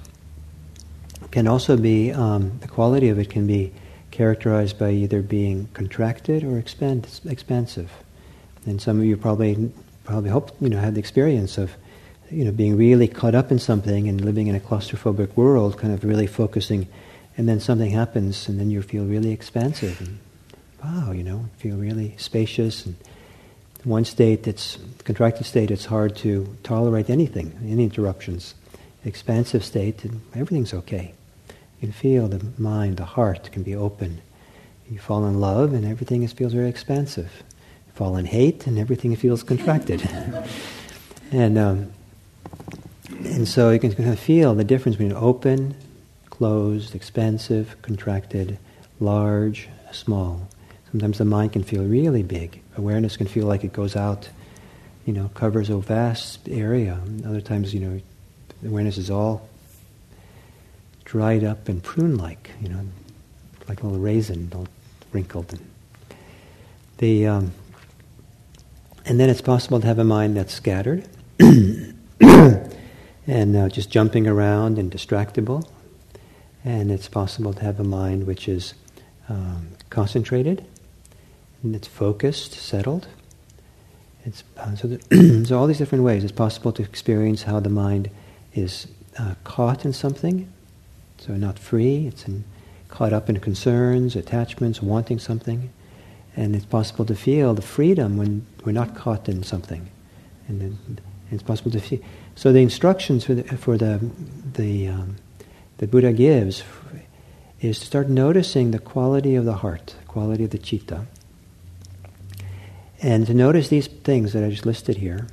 can 1.32 1.48
also 1.48 1.78
be, 1.78 2.12
um, 2.12 2.58
the 2.60 2.68
quality 2.68 3.10
of 3.10 3.20
it 3.20 3.30
can 3.30 3.48
be 3.48 3.72
characterized 4.12 4.78
by 4.80 4.92
either 4.92 5.22
being 5.22 5.70
contracted 5.74 6.44
or 6.44 6.58
expand, 6.58 7.08
expansive. 7.26 7.92
And 8.68 8.82
some 8.82 9.00
of 9.00 9.06
you 9.06 9.18
probably 9.18 9.72
probably 10.04 10.30
hope 10.30 10.56
you 10.62 10.70
know 10.70 10.80
had 10.80 10.96
the 10.96 11.00
experience 11.00 11.58
of 11.58 11.72
you 12.30 12.46
know 12.46 12.52
being 12.52 12.78
really 12.78 13.08
caught 13.08 13.34
up 13.34 13.52
in 13.52 13.60
something 13.60 14.08
and 14.08 14.24
living 14.24 14.48
in 14.48 14.56
a 14.56 14.60
claustrophobic 14.60 15.36
world, 15.36 15.78
kind 15.78 15.94
of 15.94 16.04
really 16.04 16.28
focusing, 16.28 16.88
and 17.38 17.50
then 17.50 17.60
something 17.60 17.90
happens, 17.90 18.48
and 18.48 18.60
then 18.60 18.70
you 18.70 18.82
feel 18.82 19.06
really 19.06 19.32
expansive 19.32 20.00
and 20.00 20.20
wow, 20.84 21.12
you 21.12 21.24
know, 21.24 21.46
feel 21.58 21.76
really 21.76 22.14
spacious 22.18 22.86
and 22.86 22.96
one 23.84 24.06
state 24.06 24.44
that's 24.44 24.78
contracted 25.06 25.46
state 25.46 25.72
it's 25.72 25.86
hard 25.86 26.14
to 26.14 26.58
tolerate 26.64 27.10
anything 27.10 27.58
any 27.64 27.84
interruptions 27.84 28.54
expansive 29.06 29.64
state 29.64 30.04
everything's 30.36 30.74
okay 30.74 31.14
you 31.80 31.88
can 31.88 31.94
feel 31.94 32.28
the 32.28 32.44
mind, 32.58 32.98
the 32.98 33.06
heart 33.06 33.52
can 33.52 33.62
be 33.62 33.76
open. 33.76 34.22
You 34.90 34.98
fall 34.98 35.26
in 35.28 35.40
love 35.40 35.74
and 35.74 35.86
everything 35.86 36.28
feels 36.28 36.54
very 36.54 36.70
expansive. 36.70 37.44
Fall 37.98 38.16
in 38.16 38.26
hate 38.26 38.68
and 38.68 38.78
everything 38.78 39.16
feels 39.16 39.42
contracted. 39.42 40.08
and, 41.32 41.58
um, 41.58 41.92
and 43.10 43.48
so 43.48 43.72
you 43.72 43.80
can 43.80 43.92
kind 43.96 44.10
of 44.10 44.20
feel 44.20 44.54
the 44.54 44.64
difference 44.64 44.98
between 44.98 45.14
open, 45.14 45.74
closed, 46.30 46.94
expansive, 46.94 47.76
contracted, 47.82 48.60
large, 49.00 49.68
small. 49.92 50.48
Sometimes 50.92 51.18
the 51.18 51.26
mind 51.26 51.54
can 51.54 51.64
feel 51.64 51.84
really 51.84 52.22
big. 52.22 52.62
Awareness 52.78 53.18
can 53.18 53.26
feel 53.26 53.48
like 53.48 53.64
it 53.64 53.74
goes 53.74 53.96
out, 53.96 54.30
you 55.08 55.14
know, 55.14 55.32
covers 55.34 55.72
a 55.72 55.78
vast 55.78 56.48
area. 56.48 57.00
Other 57.26 57.42
times, 57.42 57.74
you 57.74 57.80
know, 57.80 58.02
awareness 58.64 59.00
is 59.00 59.10
all 59.10 59.50
dried 61.04 61.44
up 61.44 61.68
and 61.68 61.82
prune-like, 61.82 62.52
you 62.62 62.70
know, 62.70 62.82
like 63.68 63.82
a 63.82 63.88
little 63.88 64.00
raisin, 64.00 64.52
all 64.54 64.68
wrinkled. 65.12 65.52
And, 65.52 65.68
the, 67.00 67.26
um, 67.26 67.54
and 69.08 69.20
then 69.20 69.30
it's 69.30 69.42
possible 69.42 69.80
to 69.80 69.88
have 69.88 70.00
a 70.00 70.04
mind 70.04 70.36
that's 70.36 70.54
scattered. 70.54 71.08
and 73.28 73.56
uh, 73.56 73.70
just 73.70 73.90
jumping 73.90 74.28
around 74.28 74.78
and 74.78 74.92
distractible. 74.92 75.68
And 76.66 76.92
it's 76.92 77.08
possible 77.08 77.54
to 77.54 77.62
have 77.62 77.80
a 77.80 77.84
mind 77.84 78.28
which 78.28 78.50
is 78.50 78.74
um, 79.30 79.70
concentrated 79.90 80.66
and 81.64 81.76
it's 81.76 81.88
focused, 81.88 82.54
settled. 82.54 83.08
It's, 84.26 84.44
uh, 84.58 84.76
so, 85.46 85.58
all 85.58 85.68
these 85.68 85.78
different 85.78 86.04
ways. 86.04 86.24
It's 86.24 86.32
possible 86.32 86.72
to 86.74 86.84
experience 86.84 87.44
how 87.44 87.60
the 87.60 87.70
mind 87.70 88.10
is 88.54 88.88
uh, 89.18 89.36
caught 89.44 89.86
in 89.86 89.94
something, 89.94 90.52
so 91.18 91.36
not 91.36 91.58
free. 91.58 92.08
It's 92.08 92.26
in, 92.26 92.44
caught 92.90 93.14
up 93.14 93.30
in 93.30 93.40
concerns, 93.40 94.16
attachments, 94.16 94.82
wanting 94.82 95.20
something, 95.20 95.70
and 96.36 96.56
it's 96.56 96.66
possible 96.66 97.06
to 97.06 97.16
feel 97.16 97.54
the 97.54 97.62
freedom 97.62 98.18
when 98.18 98.46
we're 98.68 98.74
not 98.74 98.96
caught 98.96 99.30
in 99.30 99.44
something, 99.44 99.90
and, 100.50 100.60
then, 100.60 101.00
it's 101.32 101.42
possible 101.42 101.72
to 101.72 101.80
feel. 101.80 102.00
So 102.36 102.52
the 102.52 102.60
instructions 102.60 103.24
for 103.24 103.34
the 103.34 103.44
for 103.58 103.78
the 103.78 104.12
the 104.56 104.90
um, 104.90 105.16
the 105.78 105.88
Buddha 105.88 106.12
gives 106.12 106.64
is 107.62 107.80
to 107.80 107.86
start 107.86 108.10
noticing 108.10 108.72
the 108.72 108.80
quality 108.80 109.36
of 109.36 109.46
the 109.46 109.54
heart, 109.54 109.96
quality 110.10 110.44
of 110.44 110.50
the 110.50 110.58
citta, 110.58 111.06
and 113.02 113.26
to 113.28 113.34
notice 113.34 113.70
these 113.70 113.88
things 113.88 114.34
that 114.34 114.44
I 114.44 114.50
just 114.50 114.66
listed 114.66 114.98
here, 114.98 115.28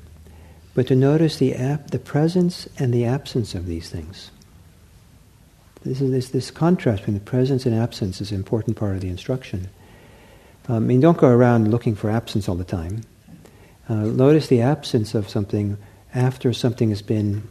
but 0.77 0.87
to 0.87 0.95
notice 0.95 1.37
the 1.37 1.57
ap- 1.57 1.91
the 1.91 1.99
presence 1.99 2.69
and 2.79 2.95
the 2.95 3.05
absence 3.05 3.57
of 3.57 3.67
these 3.67 3.91
things. 3.91 4.31
This 5.85 6.01
is 6.01 6.13
this, 6.13 6.29
this 6.31 6.53
contrast 6.53 7.03
between 7.03 7.19
the 7.19 7.25
presence 7.25 7.67
and 7.67 7.75
absence 7.75 8.21
is 8.21 8.31
an 8.31 8.37
important 8.37 8.77
part 8.77 8.95
of 8.95 9.01
the 9.01 9.09
instruction. 9.09 9.71
Um, 10.69 10.77
I 10.77 10.79
mean, 10.79 11.01
don't 11.01 11.19
go 11.19 11.29
around 11.29 11.73
looking 11.73 11.97
for 11.97 12.11
absence 12.11 12.49
all 12.49 12.55
the 12.55 12.63
time. 12.63 13.03
Uh, 13.89 13.95
notice 13.95 14.47
the 14.47 14.63
absence 14.63 15.15
of 15.15 15.29
something 15.29 15.77
after 16.15 16.53
something 16.53 16.89
has 16.91 17.03
been 17.03 17.43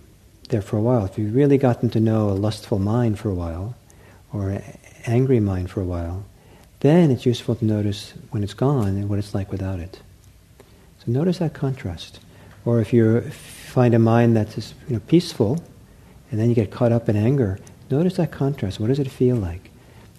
there 0.50 0.62
for 0.62 0.78
a 0.78 0.82
while. 0.82 1.06
If 1.06 1.18
you've 1.18 1.36
really 1.36 1.58
gotten 1.58 1.90
to 1.92 2.00
know 2.00 2.30
a 2.30 2.32
lustful 2.32 2.80
mind 2.80 3.20
for 3.20 3.30
a 3.30 3.36
while, 3.36 3.76
or 4.32 4.50
an 4.50 4.64
angry 5.06 5.40
mind 5.40 5.70
for 5.70 5.82
a 5.82 5.86
while, 5.86 6.26
then 6.80 7.12
it's 7.12 7.26
useful 7.26 7.56
to 7.56 7.66
notice 7.66 8.14
when 8.32 8.44
it's 8.44 8.54
gone 8.54 8.90
and 8.90 9.10
what 9.10 9.20
it's 9.20 9.34
like 9.34 9.52
without 9.52 9.80
it. 9.80 10.02
So 11.06 11.12
notice 11.12 11.38
that 11.38 11.54
contrast. 11.54 12.20
Or 12.66 12.82
if 12.82 12.94
you 12.94 13.22
find 13.22 13.94
a 13.94 14.00
mind 14.00 14.36
that's 14.36 14.74
you 14.88 14.96
know, 14.96 15.02
peaceful, 15.08 15.64
and 16.32 16.40
then 16.40 16.50
you 16.50 16.56
get 16.56 16.72
caught 16.72 16.92
up 16.92 17.08
in 17.10 17.16
anger, 17.16 17.60
notice 17.90 18.16
that 18.16 18.32
contrast. 18.32 18.80
What 18.80 18.88
does 18.88 19.00
it 19.00 19.12
feel 19.12 19.36
like? 19.36 19.70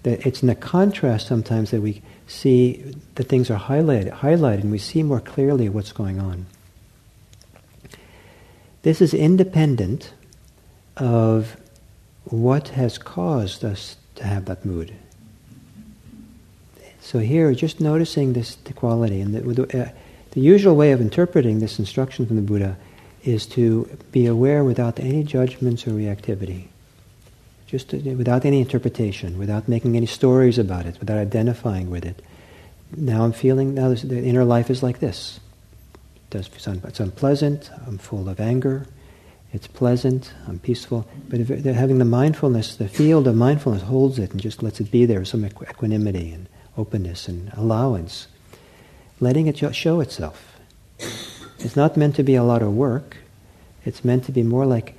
That 0.05 0.25
it's 0.27 0.43
in 0.43 0.49
the 0.49 0.55
contrast 0.55 1.27
sometimes 1.27 1.71
that 1.73 1.81
we 1.81 2.03
see 2.27 2.95
that 3.15 3.25
things 3.25 3.51
are 3.51 3.59
highlighted, 3.59 4.11
highlighted, 4.11 4.63
and 4.63 4.71
we 4.71 4.79
see 4.79 5.03
more 5.03 5.21
clearly 5.21 5.69
what's 5.69 5.93
going 5.93 6.21
on. 6.21 6.47
This 8.83 9.01
is 9.01 9.15
independent 9.15 10.13
of 10.97 11.57
what 12.25 12.69
has 12.69 12.99
caused 12.99 13.65
us 13.65 13.97
to 14.17 14.25
have 14.25 14.45
that 14.47 14.65
mood. 14.65 14.95
So 17.01 17.19
here, 17.19 17.53
just 17.53 17.81
noticing 17.81 18.33
this 18.33 18.57
quality, 18.75 19.21
and 19.21 19.35
the, 19.35 19.83
uh, 19.83 19.91
the 20.31 20.41
usual 20.41 20.75
way 20.75 20.93
of 20.93 21.01
interpreting 21.01 21.61
this 21.61 21.79
instruction 21.79 22.27
from 22.27 22.37
the 22.37 22.43
Buddha 22.43 22.77
is 23.25 23.47
to 23.47 23.89
be 24.13 24.27
aware 24.27 24.65
without 24.65 24.99
any 25.01 25.23
judgments 25.23 25.87
or 25.87 25.91
reactivity, 25.91 26.69
just 27.67 27.91
to, 27.91 28.15
without 28.15 28.45
any 28.45 28.61
interpretation, 28.61 29.39
without 29.39 29.69
making 29.69 29.97
any 29.97 30.07
stories 30.07 30.59
about 30.59 30.87
it, 30.87 30.99
without 31.01 31.19
identifying 31.19 31.91
with 31.91 32.05
it. 32.05 32.23
Now 32.97 33.25
I'm 33.25 33.33
feeling, 33.33 33.75
now 33.75 33.93
the 33.93 34.23
inner 34.23 34.45
life 34.45 34.71
is 34.71 34.83
like 34.83 35.01
this. 35.01 35.41
It's 36.33 37.01
unpleasant, 37.01 37.71
I'm 37.87 37.99
full 37.99 38.29
of 38.29 38.41
anger, 38.41 38.89
it's 39.53 39.69
pleasant, 39.69 40.33
I'm 40.49 40.59
peaceful. 40.59 41.07
But 41.29 41.39
if 41.39 41.49
having 41.49 41.99
the 41.99 42.05
mindfulness, 42.05 42.75
the 42.75 42.89
field 42.89 43.29
of 43.29 43.37
mindfulness 43.37 43.83
holds 43.83 44.19
it 44.19 44.33
and 44.33 44.41
just 44.41 44.61
lets 44.61 44.81
it 44.81 44.91
be 44.91 45.07
there 45.07 45.21
with 45.21 45.29
some 45.29 45.45
equanimity 45.45 46.33
and 46.33 46.49
openness 46.77 47.29
and 47.29 47.53
allowance, 47.55 48.27
letting 49.21 49.47
it 49.47 49.59
show 49.75 50.01
itself. 50.01 50.59
It's 50.99 51.77
not 51.77 51.97
meant 51.97 52.17
to 52.17 52.25
be 52.25 52.35
a 52.35 52.43
lot 52.43 52.63
of 52.63 52.75
work. 52.75 53.17
It's 53.85 54.05
meant 54.05 54.25
to 54.25 54.33
be 54.33 54.43
more 54.43 54.67
like, 54.67 54.99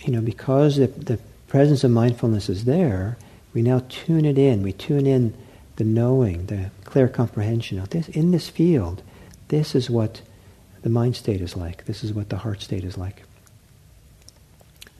you 0.00 0.12
know, 0.12 0.20
because 0.20 0.76
the, 0.76 0.88
the 0.88 1.20
presence 1.52 1.84
of 1.84 1.90
mindfulness 1.90 2.48
is 2.48 2.64
there, 2.64 3.18
we 3.52 3.60
now 3.60 3.82
tune 3.90 4.24
it 4.24 4.38
in. 4.38 4.62
We 4.62 4.72
tune 4.72 5.06
in 5.06 5.34
the 5.76 5.84
knowing, 5.84 6.46
the 6.46 6.70
clear 6.86 7.08
comprehension 7.08 7.78
of 7.78 7.90
this. 7.90 8.08
In 8.08 8.30
this 8.30 8.48
field, 8.48 9.02
this 9.48 9.74
is 9.74 9.90
what 9.90 10.22
the 10.80 10.88
mind 10.88 11.14
state 11.14 11.42
is 11.42 11.54
like. 11.54 11.84
This 11.84 12.02
is 12.02 12.14
what 12.14 12.30
the 12.30 12.38
heart 12.38 12.62
state 12.62 12.84
is 12.84 12.96
like. 12.96 13.24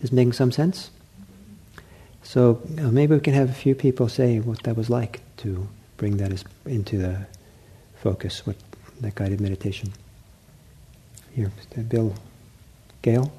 Is 0.02 0.12
making 0.12 0.34
some 0.34 0.52
sense? 0.52 0.90
So 2.22 2.60
uh, 2.78 2.90
maybe 2.90 3.14
we 3.14 3.20
can 3.22 3.32
have 3.32 3.48
a 3.48 3.54
few 3.54 3.74
people 3.74 4.10
say 4.10 4.38
what 4.38 4.62
that 4.64 4.76
was 4.76 4.90
like 4.90 5.22
to 5.38 5.66
bring 5.96 6.18
that 6.18 6.32
as, 6.34 6.44
into 6.66 6.98
the 6.98 7.26
focus, 8.02 8.46
what 8.46 8.56
that 9.00 9.14
guided 9.14 9.40
meditation. 9.40 9.94
Here, 11.34 11.50
Bill, 11.88 12.14
Gail. 13.00 13.32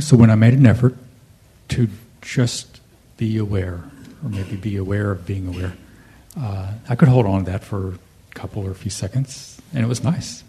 So 0.00 0.16
when 0.16 0.30
I 0.30 0.34
made 0.34 0.54
an 0.54 0.66
effort 0.66 0.96
to 1.68 1.88
just 2.22 2.80
be 3.18 3.36
aware, 3.36 3.84
or 4.22 4.30
maybe 4.30 4.56
be 4.56 4.76
aware 4.76 5.10
of 5.10 5.26
being 5.26 5.46
aware, 5.46 5.74
uh, 6.40 6.72
I 6.88 6.94
could 6.94 7.08
hold 7.08 7.26
on 7.26 7.44
to 7.44 7.50
that 7.50 7.62
for 7.62 7.88
a 7.90 8.34
couple 8.34 8.66
or 8.66 8.70
a 8.70 8.74
few 8.74 8.90
seconds, 8.90 9.60
and 9.74 9.84
it 9.84 9.86
was 9.86 10.02
nice. 10.02 10.42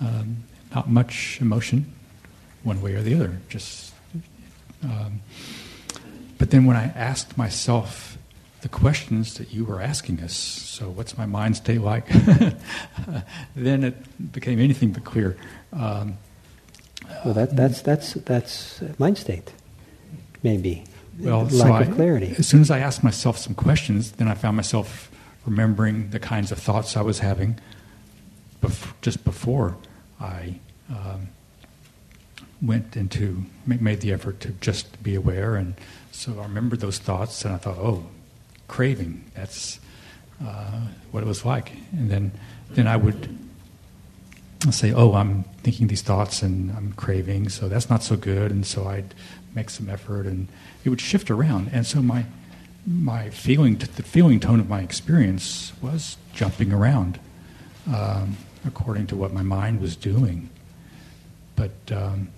Um, 0.00 0.44
not 0.74 0.88
much 0.88 1.38
emotion, 1.38 1.92
one 2.62 2.80
way 2.80 2.94
or 2.94 3.02
the 3.02 3.14
other. 3.14 3.38
Just, 3.50 3.92
um, 4.82 5.20
but 6.38 6.50
then 6.50 6.64
when 6.64 6.76
I 6.76 6.84
asked 6.84 7.36
myself 7.36 8.16
the 8.62 8.70
questions 8.70 9.34
that 9.34 9.52
you 9.52 9.66
were 9.66 9.82
asking 9.82 10.20
us, 10.20 10.34
so 10.34 10.88
what's 10.88 11.18
my 11.18 11.26
mind 11.26 11.56
state 11.56 11.82
like? 11.82 12.08
then 13.54 13.84
it 13.84 14.32
became 14.32 14.58
anything 14.60 14.92
but 14.92 15.04
clear. 15.04 15.36
Um, 15.74 16.16
well, 17.24 17.34
that, 17.34 17.56
that's 17.56 17.82
that's 17.82 18.14
that's 18.14 18.82
mind 18.98 19.18
state, 19.18 19.52
maybe. 20.42 20.84
Well, 21.18 21.44
lack 21.44 21.50
so 21.50 21.66
of 21.66 21.92
I, 21.92 21.94
clarity. 21.94 22.34
As 22.38 22.46
soon 22.46 22.60
as 22.60 22.70
I 22.70 22.78
asked 22.78 23.02
myself 23.02 23.38
some 23.38 23.54
questions, 23.54 24.12
then 24.12 24.28
I 24.28 24.34
found 24.34 24.56
myself 24.56 25.10
remembering 25.44 26.10
the 26.10 26.20
kinds 26.20 26.52
of 26.52 26.58
thoughts 26.58 26.96
I 26.96 27.02
was 27.02 27.18
having 27.20 27.58
bef- 28.62 28.92
just 29.00 29.24
before 29.24 29.76
I 30.20 30.56
um, 30.90 31.28
went 32.60 32.96
into 32.96 33.44
made 33.66 34.00
the 34.00 34.12
effort 34.12 34.40
to 34.40 34.50
just 34.60 35.02
be 35.02 35.14
aware, 35.14 35.56
and 35.56 35.74
so 36.12 36.38
I 36.38 36.42
remembered 36.42 36.80
those 36.80 36.98
thoughts, 36.98 37.44
and 37.44 37.54
I 37.54 37.58
thought, 37.58 37.78
oh, 37.78 38.06
craving. 38.68 39.24
That's 39.34 39.80
uh, 40.44 40.82
what 41.10 41.22
it 41.22 41.26
was 41.26 41.44
like, 41.44 41.72
and 41.92 42.10
then 42.10 42.32
then 42.70 42.86
I 42.86 42.96
would 42.96 43.47
say, 44.70 44.92
oh, 44.92 45.14
I'm 45.14 45.44
thinking 45.62 45.86
these 45.86 46.02
thoughts 46.02 46.42
and 46.42 46.70
I'm 46.72 46.92
craving, 46.92 47.48
so 47.48 47.68
that's 47.68 47.88
not 47.88 48.02
so 48.02 48.16
good. 48.16 48.50
And 48.50 48.66
so 48.66 48.86
I'd 48.88 49.14
make 49.54 49.70
some 49.70 49.88
effort, 49.88 50.26
and 50.26 50.48
it 50.84 50.90
would 50.90 51.00
shift 51.00 51.30
around. 51.30 51.70
And 51.72 51.86
so 51.86 52.02
my 52.02 52.26
my 52.86 53.28
feeling, 53.30 53.76
the 53.76 54.02
feeling 54.02 54.40
tone 54.40 54.60
of 54.60 54.68
my 54.68 54.80
experience 54.80 55.72
was 55.82 56.16
jumping 56.32 56.72
around 56.72 57.20
um, 57.92 58.36
according 58.66 59.06
to 59.08 59.16
what 59.16 59.32
my 59.32 59.42
mind 59.42 59.80
was 59.80 59.96
doing. 59.96 60.48
But 61.56 61.72
um, 61.90 62.28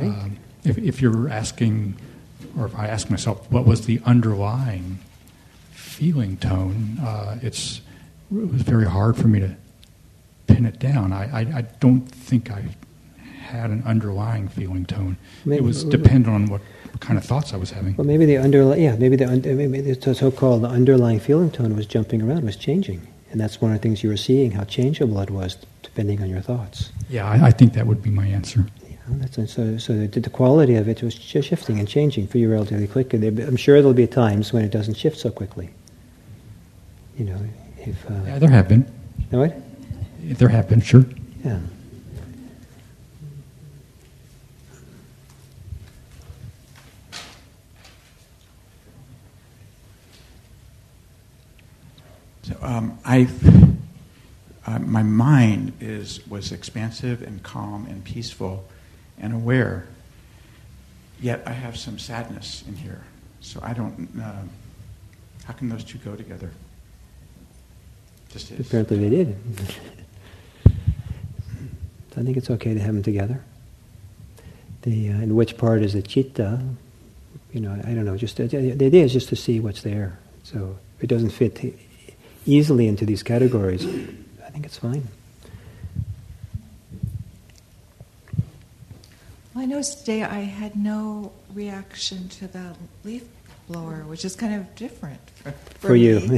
um, 0.00 0.38
if, 0.64 0.78
if 0.78 1.00
you're 1.00 1.28
asking, 1.28 1.96
or 2.58 2.66
if 2.66 2.76
I 2.76 2.88
ask 2.88 3.10
myself, 3.10 3.50
what 3.50 3.66
was 3.66 3.86
the 3.86 4.00
underlying 4.04 4.98
feeling 5.70 6.36
tone, 6.36 6.98
uh, 7.00 7.38
it's 7.42 7.80
it 8.30 8.52
was 8.52 8.62
very 8.62 8.86
hard 8.86 9.16
for 9.16 9.28
me 9.28 9.40
to 9.40 9.56
pin 10.46 10.66
it 10.66 10.78
down. 10.78 11.12
I, 11.12 11.24
I, 11.24 11.40
I 11.58 11.60
don't 11.80 12.02
think 12.02 12.50
I 12.50 12.64
had 13.46 13.70
an 13.70 13.82
underlying 13.86 14.48
feeling 14.48 14.84
tone. 14.84 15.16
Maybe, 15.44 15.58
it 15.58 15.64
was 15.64 15.84
dependent 15.84 16.28
on 16.28 16.46
what 16.46 16.60
kind 17.00 17.18
of 17.18 17.24
thoughts 17.24 17.52
I 17.52 17.56
was 17.56 17.70
having. 17.70 17.96
Well, 17.96 18.06
maybe 18.06 18.26
the 18.26 18.38
underlying, 18.38 18.82
yeah, 18.82 18.96
maybe 18.96 19.16
the 19.16 19.26
maybe 19.26 19.92
the 19.92 20.14
so-called 20.14 20.62
the 20.62 20.68
underlying 20.68 21.20
feeling 21.20 21.50
tone 21.50 21.76
was 21.76 21.86
jumping 21.86 22.22
around, 22.22 22.44
was 22.44 22.56
changing, 22.56 23.06
and 23.30 23.40
that's 23.40 23.60
one 23.60 23.70
of 23.72 23.78
the 23.78 23.82
things 23.82 24.02
you 24.02 24.10
were 24.10 24.16
seeing 24.16 24.52
how 24.52 24.64
changeable 24.64 25.20
it 25.20 25.30
was 25.30 25.56
depending 25.82 26.20
on 26.22 26.28
your 26.28 26.40
thoughts. 26.40 26.90
Yeah, 27.08 27.26
I, 27.28 27.46
I 27.46 27.50
think 27.50 27.72
that 27.74 27.86
would 27.86 28.02
be 28.02 28.10
my 28.10 28.26
answer. 28.26 28.66
Yeah, 28.88 28.96
that's 29.08 29.36
so. 29.52 29.78
So 29.78 30.06
the, 30.06 30.20
the 30.20 30.30
quality 30.30 30.74
of 30.74 30.88
it 30.88 31.02
was 31.02 31.14
shifting 31.14 31.78
and 31.78 31.88
changing 31.88 32.26
for 32.26 32.38
you 32.38 32.50
relatively 32.50 32.88
quickly. 32.88 33.26
I'm 33.28 33.56
sure 33.56 33.76
there'll 33.76 33.94
be 33.94 34.06
times 34.06 34.52
when 34.52 34.64
it 34.64 34.70
doesn't 34.70 34.94
shift 34.94 35.18
so 35.18 35.30
quickly. 35.30 35.70
You 37.16 37.26
know, 37.26 37.40
if 37.78 38.10
uh, 38.10 38.14
yeah, 38.26 38.38
there 38.38 38.50
have 38.50 38.68
been. 38.68 38.84
know 39.30 39.40
what? 39.40 39.56
There 40.34 40.48
have 40.48 40.68
been, 40.68 40.80
sure. 40.80 41.04
Yeah. 41.44 41.60
So 52.42 52.56
um, 52.60 52.98
I, 53.04 53.28
uh, 54.66 54.80
my 54.80 55.04
mind 55.04 55.74
is 55.80 56.26
was 56.26 56.50
expansive 56.50 57.22
and 57.22 57.40
calm 57.44 57.86
and 57.86 58.04
peaceful, 58.04 58.64
and 59.18 59.32
aware. 59.32 59.86
Yet 61.20 61.44
I 61.46 61.52
have 61.52 61.76
some 61.76 62.00
sadness 62.00 62.64
in 62.66 62.74
here, 62.74 63.04
so 63.40 63.60
I 63.62 63.72
don't. 63.74 64.10
Uh, 64.20 64.42
how 65.44 65.52
can 65.52 65.68
those 65.68 65.84
two 65.84 65.98
go 65.98 66.16
together? 66.16 66.50
Just. 68.30 68.50
Apparently 68.50 69.08
they 69.08 69.08
did. 69.08 69.36
I 72.16 72.22
think 72.22 72.36
it's 72.36 72.50
okay 72.50 72.72
to 72.72 72.80
have 72.80 72.94
them 72.94 73.02
together. 73.02 73.42
The, 74.82 75.10
uh, 75.10 75.12
and 75.12 75.36
which 75.36 75.58
part 75.58 75.82
is 75.82 75.92
the 75.92 76.02
chitta? 76.02 76.60
You 77.52 77.60
know, 77.60 77.72
I 77.72 77.94
don't 77.94 78.04
know. 78.04 78.16
Just 78.16 78.40
uh, 78.40 78.46
the 78.46 78.72
idea 78.72 79.04
is 79.04 79.12
just 79.12 79.28
to 79.30 79.36
see 79.36 79.60
what's 79.60 79.82
there. 79.82 80.18
So 80.44 80.78
if 80.96 81.04
it 81.04 81.08
doesn't 81.08 81.30
fit 81.30 81.74
easily 82.46 82.86
into 82.86 83.04
these 83.04 83.22
categories, 83.22 83.84
I 83.84 84.50
think 84.50 84.64
it's 84.64 84.78
fine. 84.78 85.08
Well, 89.54 89.64
I 89.64 89.66
noticed 89.66 90.00
today 90.00 90.22
I 90.22 90.40
had 90.40 90.76
no 90.76 91.32
reaction 91.54 92.28
to 92.28 92.46
the 92.46 92.76
leaf 93.04 93.24
blower, 93.68 94.04
which 94.06 94.24
is 94.24 94.36
kind 94.36 94.54
of 94.54 94.74
different 94.74 95.20
for, 95.36 95.50
for, 95.52 95.88
for 95.88 95.96
you. 95.96 96.20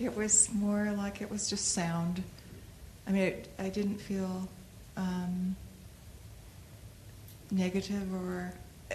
it 0.00 0.16
was 0.16 0.50
more 0.52 0.92
like 0.96 1.22
it 1.22 1.30
was 1.30 1.48
just 1.48 1.72
sound. 1.72 2.22
I 3.06 3.12
mean, 3.12 3.22
it, 3.22 3.48
I 3.58 3.68
didn't 3.68 3.98
feel 3.98 4.48
um, 4.96 5.54
negative 7.50 8.12
or, 8.14 8.52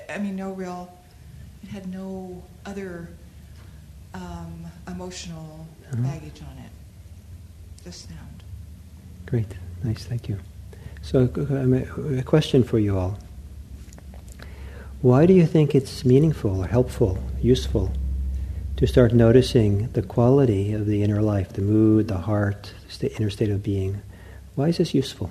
I 0.09 0.17
mean, 0.17 0.35
no 0.35 0.51
real, 0.51 0.91
it 1.63 1.69
had 1.69 1.87
no 1.91 2.43
other 2.65 3.07
um, 4.13 4.65
emotional 4.87 5.67
uh-huh. 5.91 6.01
baggage 6.01 6.41
on 6.41 6.57
it. 6.57 6.71
Just 7.83 8.09
sound. 8.09 8.43
Great. 9.25 9.47
Nice. 9.83 10.03
Thank 10.03 10.29
you. 10.29 10.37
So, 11.01 11.23
a 11.23 12.21
question 12.23 12.63
for 12.63 12.77
you 12.77 12.97
all. 12.97 13.17
Why 15.01 15.25
do 15.25 15.33
you 15.33 15.47
think 15.47 15.73
it's 15.73 16.05
meaningful 16.05 16.61
or 16.61 16.67
helpful, 16.67 17.17
useful, 17.41 17.91
to 18.81 18.87
start 18.87 19.13
noticing 19.13 19.87
the 19.91 20.01
quality 20.01 20.73
of 20.73 20.87
the 20.87 21.03
inner 21.03 21.21
life, 21.21 21.53
the 21.53 21.61
mood, 21.61 22.07
the 22.07 22.17
heart, 22.17 22.73
the 22.99 23.15
inner 23.15 23.29
state 23.29 23.51
of 23.51 23.61
being? 23.61 24.01
Why 24.55 24.69
is 24.69 24.77
this 24.77 24.95
useful? 24.95 25.29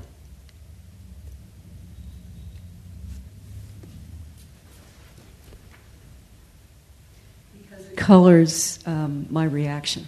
colors 7.97 8.79
um, 8.87 9.27
my 9.31 9.45
reaction. 9.45 10.07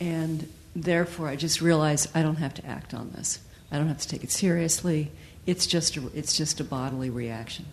And 0.00 0.48
therefore, 0.74 1.28
I 1.28 1.36
just 1.36 1.60
realize 1.60 2.08
I 2.14 2.22
don't 2.22 2.36
have 2.36 2.52
to 2.54 2.66
act 2.66 2.94
on 2.94 3.10
this. 3.12 3.38
I 3.70 3.76
don't 3.76 3.88
have 3.88 3.98
to 3.98 4.08
take 4.08 4.24
it 4.24 4.30
seriously. 4.30 5.10
It's 5.46 5.66
just 5.66 5.96
a, 5.96 6.06
it's 6.14 6.36
just 6.36 6.58
a 6.58 6.64
bodily 6.64 7.10
reaction. 7.10 7.66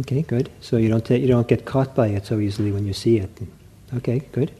Okay, 0.00 0.22
good. 0.22 0.50
So 0.60 0.78
you 0.78 0.88
don't 0.88 1.08
you 1.10 1.28
don't 1.28 1.48
get 1.48 1.64
caught 1.64 1.94
by 1.94 2.08
it 2.08 2.26
so 2.26 2.38
easily 2.38 2.72
when 2.72 2.86
you 2.86 2.92
see 2.92 3.18
it. 3.18 3.30
Okay, 3.96 4.20
good. 4.32 4.52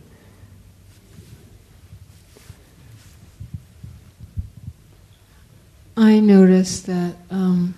I 5.97 6.19
noticed 6.19 6.87
that 6.87 7.15
um, 7.31 7.75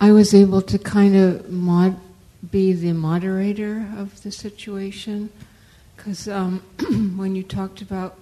I 0.00 0.12
was 0.12 0.32
able 0.32 0.62
to 0.62 0.78
kind 0.78 1.16
of 1.16 1.50
mod 1.50 1.96
be 2.50 2.72
the 2.72 2.92
moderator 2.92 3.86
of 3.96 4.22
the 4.22 4.30
situation. 4.30 5.30
Because 5.96 6.28
um, 6.28 6.62
when 7.16 7.34
you 7.34 7.42
talked 7.42 7.82
about 7.82 8.16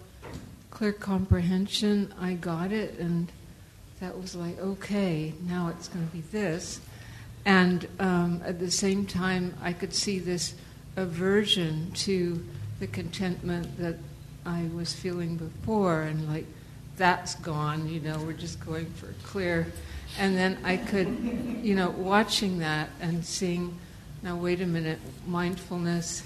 clear 0.71 0.93
comprehension, 0.93 2.13
I 2.19 2.35
got 2.35 2.73
it, 2.73 2.99
and 2.99 3.31
that 4.01 4.19
was 4.21 4.35
like, 4.35 4.59
okay, 4.59 5.35
now 5.47 5.69
it's 5.69 5.89
going 5.89 6.07
to 6.07 6.13
be 6.13 6.23
this. 6.33 6.81
And 7.45 7.87
um, 8.01 8.43
at 8.45 8.59
the 8.59 8.71
same 8.71 9.07
time, 9.07 9.55
I 9.63 9.73
could 9.73 9.95
see 9.95 10.19
this 10.19 10.55
aversion 10.97 11.91
to 11.93 12.45
the 12.81 12.87
contentment 12.87 13.79
that 13.79 13.97
I 14.45 14.69
was 14.75 14.93
feeling 14.93 15.37
before, 15.37 16.03
and 16.03 16.29
like, 16.29 16.47
that's 16.97 17.35
gone, 17.37 17.89
you 17.89 18.01
know, 18.01 18.19
we're 18.21 18.33
just 18.33 18.65
going 18.65 18.87
for 18.87 19.13
clear. 19.23 19.67
And 20.19 20.37
then 20.37 20.59
I 20.65 20.79
could, 20.79 21.09
you 21.63 21.75
know, 21.75 21.91
watching 21.91 22.59
that 22.61 22.89
and 23.01 23.25
seeing 23.25 23.77
now, 24.27 24.35
wait 24.35 24.61
a 24.61 24.67
minute. 24.67 24.99
Mindfulness 25.27 26.25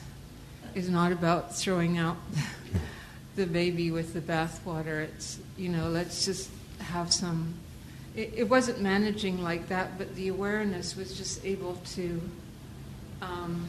is 0.74 0.88
not 0.88 1.12
about 1.12 1.54
throwing 1.54 1.98
out 1.98 2.16
the 3.37 3.46
baby 3.46 3.90
with 3.90 4.14
the 4.14 4.20
bathwater. 4.20 5.02
It's, 5.02 5.38
you 5.59 5.68
know, 5.68 5.88
let's 5.88 6.24
just 6.24 6.50
have 6.78 7.12
some. 7.12 7.52
It, 8.16 8.33
it, 8.35 8.48
wasn't 8.48 8.80
managing 8.80 9.42
like 9.42 9.68
that, 9.68 9.98
but 9.98 10.14
the 10.14 10.28
awareness 10.28 10.96
was 10.96 11.14
just 11.14 11.44
able 11.44 11.74
to 11.92 12.20
um, 13.20 13.66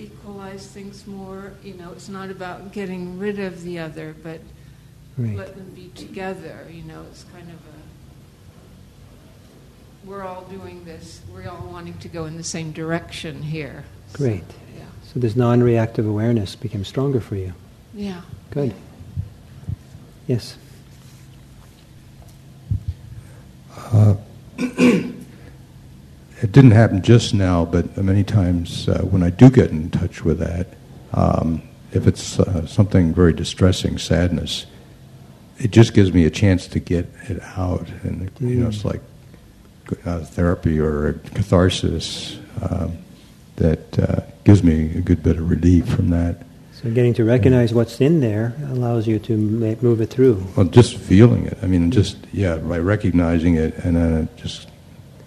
equalize 0.00 0.66
things 0.66 1.06
more. 1.06 1.52
You 1.62 1.74
know, 1.74 1.92
it's 1.92 2.08
not 2.08 2.30
about 2.30 2.72
getting 2.72 3.18
rid 3.18 3.38
of 3.38 3.62
the 3.62 3.78
other, 3.78 4.14
but 4.22 4.40
right. 5.16 5.36
let 5.36 5.54
them 5.54 5.70
be 5.74 5.90
together. 5.94 6.66
You 6.70 6.82
know, 6.82 7.04
it's 7.10 7.24
kind 7.24 7.48
of 7.48 7.54
a 7.54 7.80
we're 10.04 10.22
all 10.22 10.42
doing 10.44 10.84
this. 10.84 11.20
We're 11.32 11.48
all 11.48 11.68
wanting 11.70 11.98
to 11.98 12.08
go 12.08 12.24
in 12.24 12.36
the 12.36 12.44
same 12.44 12.72
direction 12.72 13.42
here. 13.42 13.84
Great. 14.12 14.48
So, 14.48 14.56
yeah. 14.76 14.84
So 15.12 15.20
this 15.20 15.36
non-reactive 15.36 16.06
awareness 16.06 16.56
became 16.56 16.84
stronger 16.84 17.20
for 17.20 17.36
you. 17.36 17.52
Yeah. 17.94 18.22
Good. 18.50 18.74
Yes. 20.26 20.56
Uh, 23.76 24.14
it 26.42 26.52
didn't 26.52 26.70
happen 26.70 27.02
just 27.02 27.34
now, 27.34 27.64
but 27.64 27.96
many 27.98 28.24
times 28.24 28.88
uh, 28.88 29.02
when 29.02 29.22
I 29.22 29.30
do 29.30 29.50
get 29.50 29.70
in 29.70 29.90
touch 29.90 30.24
with 30.24 30.38
that, 30.38 30.68
um, 31.12 31.62
if 31.92 32.06
it's 32.06 32.38
uh, 32.40 32.66
something 32.66 33.12
very 33.12 33.32
distressing, 33.32 33.98
sadness, 33.98 34.66
it 35.58 35.70
just 35.70 35.92
gives 35.92 36.12
me 36.12 36.24
a 36.24 36.30
chance 36.30 36.66
to 36.68 36.80
get 36.80 37.06
it 37.28 37.42
out, 37.56 37.86
and 38.02 38.30
you 38.40 38.56
know, 38.56 38.68
it's 38.68 38.84
like 38.84 39.02
uh, 40.06 40.20
therapy 40.20 40.78
or 40.78 41.14
catharsis 41.34 42.38
um, 42.62 42.96
that 43.56 43.98
uh, 43.98 44.20
gives 44.44 44.62
me 44.62 44.96
a 44.96 45.00
good 45.00 45.22
bit 45.22 45.36
of 45.36 45.50
relief 45.50 45.86
from 45.86 46.08
that. 46.10 46.42
So 46.72 46.90
getting 46.90 47.12
to 47.14 47.24
recognize 47.24 47.74
what's 47.74 48.00
in 48.00 48.20
there 48.20 48.54
allows 48.68 49.06
you 49.06 49.18
to 49.18 49.36
move 49.36 50.00
it 50.00 50.08
through. 50.08 50.42
Well, 50.56 50.64
just 50.64 50.96
feeling 50.96 51.44
it. 51.44 51.58
I 51.62 51.66
mean, 51.66 51.90
just 51.90 52.16
yeah, 52.32 52.56
by 52.56 52.78
recognizing 52.78 53.56
it, 53.56 53.76
and 53.84 54.34
just 54.38 54.69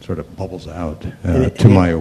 sort 0.04 0.20
of 0.20 0.36
bubbles 0.36 0.68
out 0.68 1.06
uh, 1.06 1.44
it, 1.48 1.58
to 1.60 1.70
my 1.70 1.94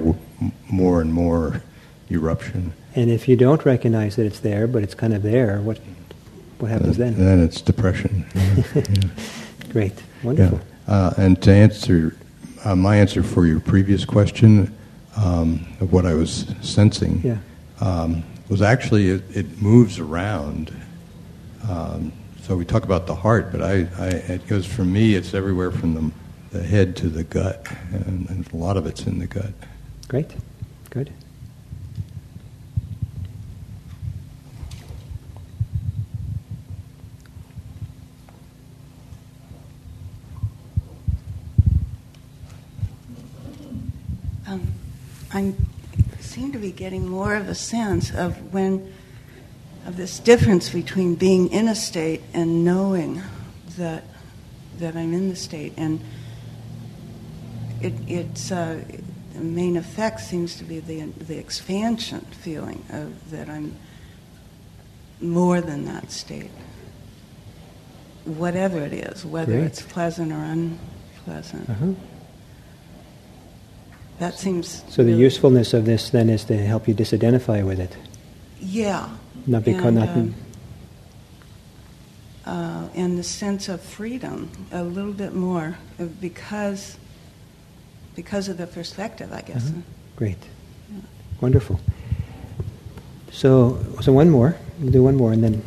more 0.68 1.00
and 1.00 1.12
more 1.12 1.62
eruption. 2.10 2.72
And 2.94 3.10
if 3.10 3.28
you 3.28 3.36
don't 3.36 3.64
recognize 3.64 4.16
that 4.16 4.26
it's 4.26 4.40
there, 4.40 4.66
but 4.66 4.82
it's 4.82 4.94
kind 4.94 5.14
of 5.14 5.22
there, 5.22 5.60
what 5.60 5.78
what 6.58 6.70
happens 6.70 6.96
then? 6.96 7.16
Then 7.16 7.40
it's 7.40 7.60
depression. 7.60 8.26
yeah. 8.34 8.82
Great, 9.70 10.02
wonderful. 10.22 10.60
Yeah. 10.88 10.94
Uh, 10.94 11.14
and 11.16 11.42
to 11.42 11.52
answer 11.52 12.16
uh, 12.64 12.76
my 12.76 12.96
answer 12.96 13.22
for 13.22 13.46
your 13.46 13.60
previous 13.60 14.04
question 14.04 14.72
um, 15.16 15.66
of 15.80 15.92
what 15.92 16.06
I 16.06 16.14
was 16.14 16.46
sensing 16.60 17.20
yeah. 17.22 17.38
um, 17.80 18.22
was 18.48 18.62
actually 18.62 19.08
it, 19.08 19.22
it 19.34 19.62
moves 19.62 19.98
around. 19.98 20.74
Um, 21.68 22.12
so 22.42 22.56
we 22.56 22.64
talk 22.64 22.84
about 22.84 23.06
the 23.06 23.14
heart, 23.14 23.52
but 23.52 23.62
I, 23.62 23.86
I, 23.98 24.08
it 24.08 24.46
goes 24.48 24.66
for 24.66 24.84
me. 24.84 25.14
It's 25.14 25.32
everywhere 25.34 25.70
from 25.70 25.94
the, 25.94 26.10
the 26.52 26.62
head 26.62 26.94
to 26.96 27.08
the 27.08 27.24
gut, 27.24 27.66
and, 27.92 28.28
and 28.28 28.52
a 28.52 28.56
lot 28.56 28.76
of 28.76 28.86
it's 28.86 29.06
in 29.06 29.18
the 29.18 29.26
gut. 29.26 29.52
Great, 30.08 30.30
good. 30.90 31.10
Um, 44.46 44.74
I 45.32 45.54
seem 46.20 46.52
to 46.52 46.58
be 46.58 46.70
getting 46.70 47.08
more 47.08 47.34
of 47.34 47.48
a 47.48 47.54
sense 47.54 48.12
of 48.12 48.52
when 48.52 48.92
of 49.86 49.96
this 49.96 50.18
difference 50.18 50.68
between 50.68 51.14
being 51.14 51.50
in 51.50 51.66
a 51.66 51.74
state 51.74 52.20
and 52.34 52.62
knowing 52.62 53.22
that 53.78 54.04
that 54.78 54.96
I'm 54.96 55.14
in 55.14 55.30
the 55.30 55.36
state, 55.36 55.72
and 55.78 56.00
it, 57.84 57.94
it's 58.06 58.50
uh, 58.52 58.82
the 59.34 59.40
main 59.40 59.76
effect 59.76 60.20
seems 60.20 60.56
to 60.56 60.64
be 60.64 60.80
the 60.80 61.02
the 61.02 61.38
expansion 61.38 62.20
feeling 62.40 62.84
of 62.90 63.30
that 63.30 63.48
I'm 63.48 63.76
more 65.20 65.60
than 65.60 65.84
that 65.84 66.10
state, 66.10 66.50
whatever 68.24 68.80
it 68.80 68.92
is, 68.92 69.24
whether 69.24 69.52
Great. 69.52 69.64
it's 69.64 69.82
pleasant 69.82 70.32
or 70.32 70.42
unpleasant. 70.42 71.70
Uh-huh. 71.70 71.92
That 74.18 74.34
seems. 74.34 74.84
So 74.88 75.02
the 75.02 75.12
usefulness 75.12 75.74
of 75.74 75.84
this 75.84 76.10
then 76.10 76.28
is 76.28 76.44
to 76.44 76.56
help 76.56 76.86
you 76.86 76.94
disidentify 76.94 77.64
with 77.64 77.80
it. 77.80 77.96
Yeah. 78.60 79.08
Not 79.46 79.64
because 79.64 79.84
and, 79.84 79.94
not. 79.96 80.08
um, 80.08 80.34
uh, 82.44 82.88
and 82.94 83.18
the 83.18 83.22
sense 83.22 83.68
of 83.68 83.80
freedom 83.80 84.50
a 84.70 84.84
little 84.84 85.12
bit 85.12 85.34
more 85.34 85.76
uh, 85.98 86.04
because 86.04 86.98
because 88.14 88.48
of 88.48 88.58
the 88.58 88.66
perspective, 88.66 89.32
I 89.32 89.42
guess. 89.42 89.68
Uh-huh. 89.68 89.80
Great. 90.16 90.38
Wonderful. 91.40 91.80
So, 93.32 93.78
so 94.00 94.12
one 94.12 94.30
more. 94.30 94.56
We'll 94.78 94.92
do 94.92 95.02
one 95.02 95.16
more, 95.16 95.32
and 95.32 95.42
then. 95.42 95.62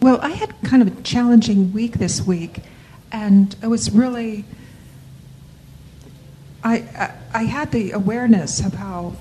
Well, 0.00 0.20
I 0.22 0.30
had 0.30 0.54
kind 0.62 0.82
of 0.82 0.98
a 0.98 1.02
challenging 1.02 1.72
week 1.72 1.98
this 1.98 2.24
week, 2.26 2.60
and 3.10 3.56
it 3.62 3.66
was 3.68 3.90
really. 3.90 4.44
I, 6.62 6.76
I, 6.76 7.14
I 7.32 7.42
had 7.44 7.72
the 7.72 7.92
awareness 7.92 8.64
of 8.64 8.74
how 8.74 9.16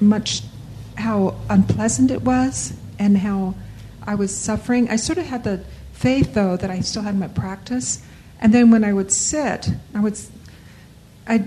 much, 0.00 0.42
how 0.96 1.36
unpleasant 1.48 2.10
it 2.10 2.22
was, 2.22 2.74
and 2.98 3.18
how 3.18 3.54
I 4.02 4.14
was 4.14 4.34
suffering. 4.34 4.88
I 4.90 4.96
sort 4.96 5.18
of 5.18 5.26
had 5.26 5.44
the 5.44 5.64
faith, 6.02 6.34
though, 6.34 6.56
that 6.56 6.68
I 6.68 6.80
still 6.80 7.02
had 7.02 7.16
my 7.16 7.28
practice. 7.28 8.04
And 8.40 8.52
then 8.52 8.72
when 8.72 8.82
I 8.82 8.92
would 8.92 9.12
sit, 9.12 9.70
I 9.94 10.00
would, 10.00 10.18
I, 11.28 11.44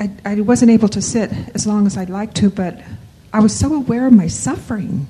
I, 0.00 0.10
I 0.24 0.40
wasn't 0.40 0.72
able 0.72 0.88
to 0.88 1.00
sit 1.00 1.30
as 1.54 1.64
long 1.64 1.86
as 1.86 1.96
I'd 1.96 2.10
like 2.10 2.34
to, 2.34 2.50
but 2.50 2.80
I 3.32 3.38
was 3.38 3.56
so 3.56 3.72
aware 3.72 4.08
of 4.08 4.12
my 4.12 4.26
suffering 4.26 5.06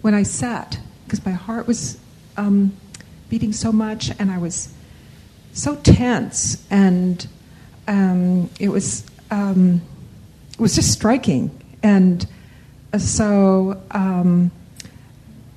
when 0.00 0.14
I 0.14 0.22
sat 0.22 0.78
because 1.04 1.24
my 1.26 1.32
heart 1.32 1.66
was 1.66 1.98
um, 2.38 2.74
beating 3.28 3.52
so 3.52 3.72
much 3.72 4.10
and 4.18 4.30
I 4.30 4.38
was 4.38 4.72
so 5.52 5.76
tense 5.76 6.64
and 6.70 7.26
um, 7.88 8.48
it 8.58 8.70
was 8.70 9.04
um, 9.30 9.82
it 10.52 10.60
was 10.60 10.74
just 10.74 10.92
striking 10.92 11.50
and 11.82 12.26
uh, 12.92 12.98
so 12.98 13.82
um, 13.90 14.50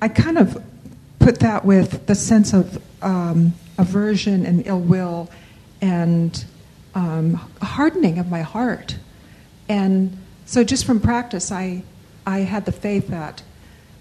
I 0.02 0.08
kind 0.08 0.36
of 0.36 0.62
put 1.20 1.38
that 1.40 1.64
with 1.64 2.06
the 2.06 2.14
sense 2.16 2.52
of 2.52 2.82
um, 3.02 3.52
aversion 3.78 4.44
and 4.44 4.66
ill 4.66 4.80
will 4.80 5.30
and 5.80 6.44
um, 6.94 7.34
hardening 7.62 8.18
of 8.18 8.28
my 8.28 8.42
heart. 8.42 8.96
And 9.68 10.18
so, 10.46 10.64
just 10.64 10.84
from 10.84 10.98
practice, 10.98 11.52
I, 11.52 11.84
I 12.26 12.40
had 12.40 12.66
the 12.66 12.72
faith 12.72 13.08
that, 13.08 13.42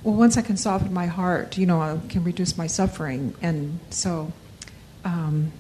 well, 0.01 0.15
once 0.15 0.37
I 0.37 0.41
can 0.41 0.57
soften 0.57 0.91
my 0.91 1.05
heart, 1.05 1.57
you 1.57 1.67
know, 1.67 1.79
I 1.79 1.99
can 2.09 2.23
reduce 2.23 2.57
my 2.57 2.65
suffering. 2.65 3.35
And 3.41 3.79
so, 3.91 4.31
um, 5.05 5.51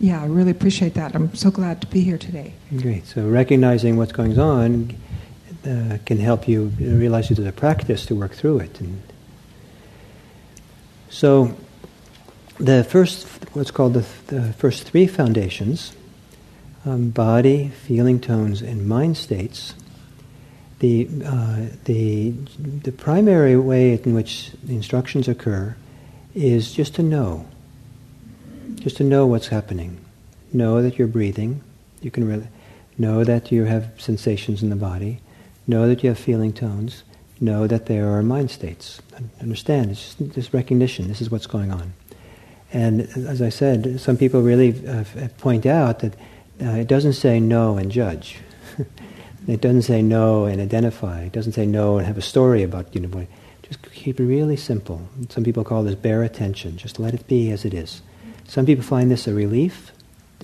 yeah, 0.00 0.22
I 0.22 0.26
really 0.26 0.52
appreciate 0.52 0.94
that. 0.94 1.14
I'm 1.14 1.34
so 1.34 1.50
glad 1.50 1.80
to 1.82 1.86
be 1.88 2.00
here 2.00 2.16
today. 2.16 2.54
Great. 2.74 3.06
So, 3.06 3.28
recognizing 3.28 3.96
what's 3.96 4.12
going 4.12 4.38
on 4.38 4.96
uh, 5.66 5.98
can 6.06 6.18
help 6.18 6.48
you 6.48 6.66
realize 6.78 7.28
there's 7.28 7.46
a 7.46 7.52
practice 7.52 8.06
to 8.06 8.14
work 8.14 8.32
through 8.32 8.60
it. 8.60 8.80
And 8.80 9.02
so, 11.10 11.56
the 12.58 12.84
first, 12.84 13.26
what's 13.54 13.70
called 13.70 13.94
the, 13.94 14.04
the 14.26 14.52
first 14.54 14.84
three 14.84 15.06
foundations 15.06 15.92
um, 16.84 17.10
body, 17.10 17.68
feeling 17.68 18.20
tones, 18.20 18.62
and 18.62 18.86
mind 18.86 19.16
states. 19.16 19.74
The, 20.78 21.08
uh, 21.24 21.66
the, 21.84 22.30
the 22.30 22.92
primary 22.92 23.56
way 23.56 23.94
in 23.94 24.14
which 24.14 24.52
the 24.62 24.76
instructions 24.76 25.26
occur 25.26 25.76
is 26.34 26.72
just 26.72 26.94
to 26.96 27.02
know. 27.02 27.46
Just 28.76 28.98
to 28.98 29.04
know 29.04 29.26
what's 29.26 29.48
happening. 29.48 29.98
Know 30.52 30.82
that 30.82 30.98
you're 30.98 31.08
breathing. 31.08 31.62
You 32.00 32.10
can 32.10 32.28
really 32.28 32.46
know 32.96 33.24
that 33.24 33.50
you 33.50 33.64
have 33.64 33.92
sensations 33.98 34.62
in 34.62 34.70
the 34.70 34.76
body. 34.76 35.20
Know 35.66 35.88
that 35.88 36.02
you 36.02 36.10
have 36.10 36.18
feeling 36.18 36.52
tones. 36.52 37.02
Know 37.40 37.66
that 37.66 37.86
there 37.86 38.08
are 38.10 38.22
mind 38.22 38.50
states. 38.50 39.00
Understand, 39.40 39.92
it's 39.92 40.14
just 40.14 40.34
this 40.34 40.52
recognition. 40.52 41.08
This 41.08 41.20
is 41.20 41.30
what's 41.30 41.46
going 41.46 41.70
on. 41.70 41.92
And 42.72 43.02
as 43.16 43.40
I 43.40 43.48
said, 43.48 44.00
some 44.00 44.16
people 44.16 44.42
really 44.42 44.74
uh, 44.86 45.04
point 45.38 45.64
out 45.64 46.00
that 46.00 46.14
uh, 46.60 46.70
it 46.70 46.88
doesn't 46.88 47.14
say 47.14 47.40
know 47.40 47.76
and 47.76 47.90
judge. 47.90 48.38
it 49.48 49.60
doesn't 49.60 49.82
say 49.82 50.02
know 50.02 50.44
and 50.44 50.60
identify. 50.60 51.22
It 51.22 51.32
doesn't 51.32 51.52
say 51.52 51.64
know 51.64 51.98
and 51.98 52.06
have 52.06 52.18
a 52.18 52.22
story 52.22 52.62
about, 52.62 52.94
you 52.94 53.00
know, 53.00 53.26
just 53.62 53.82
keep 53.92 54.18
it 54.18 54.24
really 54.24 54.56
simple. 54.56 55.08
Some 55.28 55.44
people 55.44 55.64
call 55.64 55.82
this 55.82 55.94
bare 55.94 56.22
attention. 56.22 56.76
Just 56.76 56.98
let 56.98 57.14
it 57.14 57.26
be 57.26 57.50
as 57.50 57.64
it 57.64 57.72
is. 57.72 58.02
Some 58.46 58.66
people 58.66 58.84
find 58.84 59.10
this 59.10 59.26
a 59.26 59.34
relief, 59.34 59.92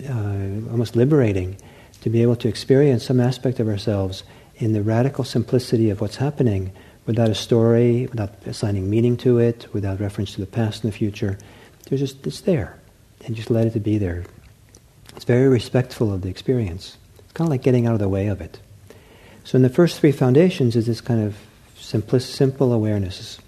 uh, 0.09 0.71
almost 0.71 0.95
liberating, 0.95 1.57
to 2.03 2.11
be 2.11 2.23
able 2.23 2.37
to 2.37 2.49
experience 2.49 3.05
some 3.05 3.21
aspect 3.21 3.61
of 3.61 3.69
ourselves 3.69 4.25
in 4.57 4.73
the 4.73 4.83
radical 4.83 5.25
simplicity 5.25 5.91
of 5.91 6.01
what's 6.01 6.17
happening 6.17 6.71
without 7.07 7.31
a 7.31 7.35
story, 7.35 8.07
without 8.07 8.31
assigning 8.47 8.89
meaning 8.89 9.17
to 9.19 9.39
it, 9.39 9.67
without 9.73 10.01
reference 10.01 10.35
to 10.35 10.41
the 10.41 10.47
past 10.47 10.85
and 10.85 10.93
the 10.93 10.97
future. 10.97 11.39
There's 11.89 12.01
just, 12.01 12.27
it's 12.27 12.41
there. 12.43 12.79
And 13.27 13.35
just 13.35 13.51
let 13.51 13.67
it 13.67 13.79
be 13.81 13.99
there. 13.99 14.25
It's 15.17 15.25
very 15.25 15.49
respectful 15.49 16.13
of 16.13 16.23
the 16.23 16.29
experience. 16.29 16.99
It's 17.19 17.33
kind 17.33 17.47
of 17.47 17.51
like 17.51 17.63
getting 17.63 17.87
out 17.87 17.95
of 17.95 18.01
the 18.01 18.09
way 18.09 18.27
of 18.27 18.41
it. 18.41 18.59
So 19.45 19.57
in 19.57 19.63
the 19.63 19.69
first 19.69 20.01
three 20.01 20.13
foundations 20.13 20.77
is 20.77 20.87
this 20.87 21.01
kind 21.01 21.23
of 21.23 21.37
simple, 21.77 22.21
simple 22.21 22.73
awareness. 22.73 23.39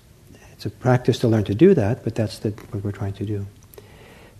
It's 0.52 0.66
a 0.66 0.70
practice 0.70 1.18
to 1.20 1.28
learn 1.28 1.44
to 1.44 1.54
do 1.54 1.74
that, 1.74 2.04
but 2.04 2.14
that's 2.14 2.38
the, 2.38 2.50
what 2.50 2.84
we're 2.84 2.92
trying 2.92 3.14
to 3.14 3.26
do. 3.26 3.46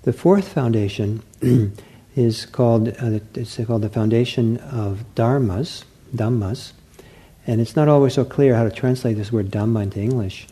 The 0.03 0.13
fourth 0.13 0.49
foundation 0.49 1.23
is 2.17 2.47
called 2.47 2.89
uh, 2.89 3.21
it's 3.35 3.57
called 3.65 3.83
the 3.83 3.89
foundation 3.89 4.59
of 4.59 5.05
dharmas, 5.15 5.85
dhammas, 6.15 6.73
and 7.47 7.61
it's 7.61 7.77
not 7.77 7.89
always 7.89 8.15
so 8.15 8.25
clear 8.25 8.55
how 8.55 8.65
to 8.65 8.71
translate 8.71 9.17
this 9.17 9.33
word 9.33 9.51
dhamma 9.51 9.85
into 9.85 10.01
English, 10.01 10.47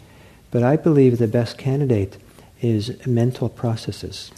but 0.51 0.63
I 0.63 0.77
believe 0.77 1.19
the 1.19 1.27
best 1.27 1.59
candidate 1.59 2.17
is 2.61 3.05
mental 3.07 3.49
processes. 3.49 4.31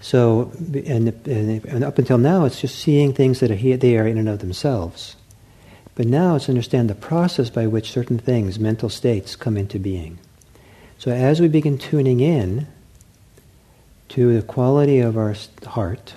So, 0.00 0.52
and, 0.86 1.08
and, 1.26 1.82
up 1.82 1.98
until 1.98 2.18
now, 2.18 2.44
it's 2.44 2.60
just 2.60 2.78
seeing 2.78 3.12
things 3.12 3.40
that 3.40 3.50
are 3.50 3.56
here, 3.56 3.76
they 3.76 3.96
are 3.96 4.06
in 4.06 4.18
and 4.18 4.28
of 4.28 4.40
themselves. 4.40 5.16
But 5.94 6.06
now 6.06 6.36
it's 6.36 6.50
understand 6.50 6.90
the 6.90 6.94
process 6.94 7.48
by 7.48 7.66
which 7.66 7.90
certain 7.90 8.18
things, 8.18 8.58
mental 8.58 8.90
states, 8.90 9.34
come 9.34 9.56
into 9.56 9.78
being. 9.78 10.18
So 10.98 11.10
as 11.10 11.40
we 11.40 11.48
begin 11.48 11.78
tuning 11.78 12.20
in 12.20 12.68
to 14.10 14.34
the 14.34 14.46
quality 14.46 15.00
of 15.00 15.16
our 15.16 15.34
heart, 15.64 16.14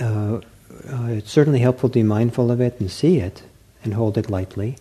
uh, 0.00 0.40
uh, 0.90 1.06
it's 1.06 1.30
certainly 1.30 1.60
helpful 1.60 1.88
to 1.88 1.94
be 1.94 2.02
mindful 2.02 2.50
of 2.50 2.60
it 2.60 2.80
and 2.80 2.90
see 2.90 3.18
it 3.18 3.42
and 3.84 3.94
hold 3.94 4.18
it 4.18 4.30
lightly. 4.30 4.76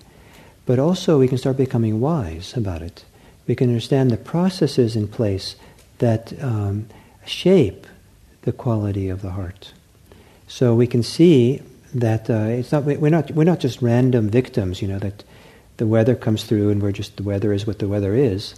But 0.66 0.80
also 0.80 1.20
we 1.20 1.28
can 1.28 1.38
start 1.38 1.58
becoming 1.58 2.00
wise 2.00 2.56
about 2.56 2.82
it. 2.82 3.04
We 3.48 3.56
can 3.56 3.70
understand 3.70 4.12
the 4.12 4.18
processes 4.18 4.96
in 4.96 5.08
place 5.08 5.56
that 6.00 6.34
um, 6.44 6.88
shape 7.26 7.88
the 8.44 8.52
quality 8.52 9.10
of 9.10 9.22
the 9.22 9.32
heart. 9.32 9.74
So 10.48 10.76
we 10.76 10.88
can 10.88 11.04
see 11.04 11.62
that 11.94 12.30
uh, 12.30 12.46
it's 12.50 12.72
not 12.72 12.84
we're 12.84 13.10
not 13.10 13.32
we're 13.32 13.44
not 13.44 13.60
just 13.60 13.82
random 13.82 14.30
victims. 14.30 14.82
You 14.82 14.88
know 14.88 15.00
that 15.00 15.24
the 15.78 15.88
weather 15.88 16.16
comes 16.16 16.44
through 16.44 16.70
and 16.70 16.82
we're 16.82 16.92
just 16.92 17.18
the 17.18 17.24
weather 17.24 17.54
is 17.54 17.66
what 17.66 17.80
the 17.80 17.88
weather 17.88 18.16
is. 18.16 18.56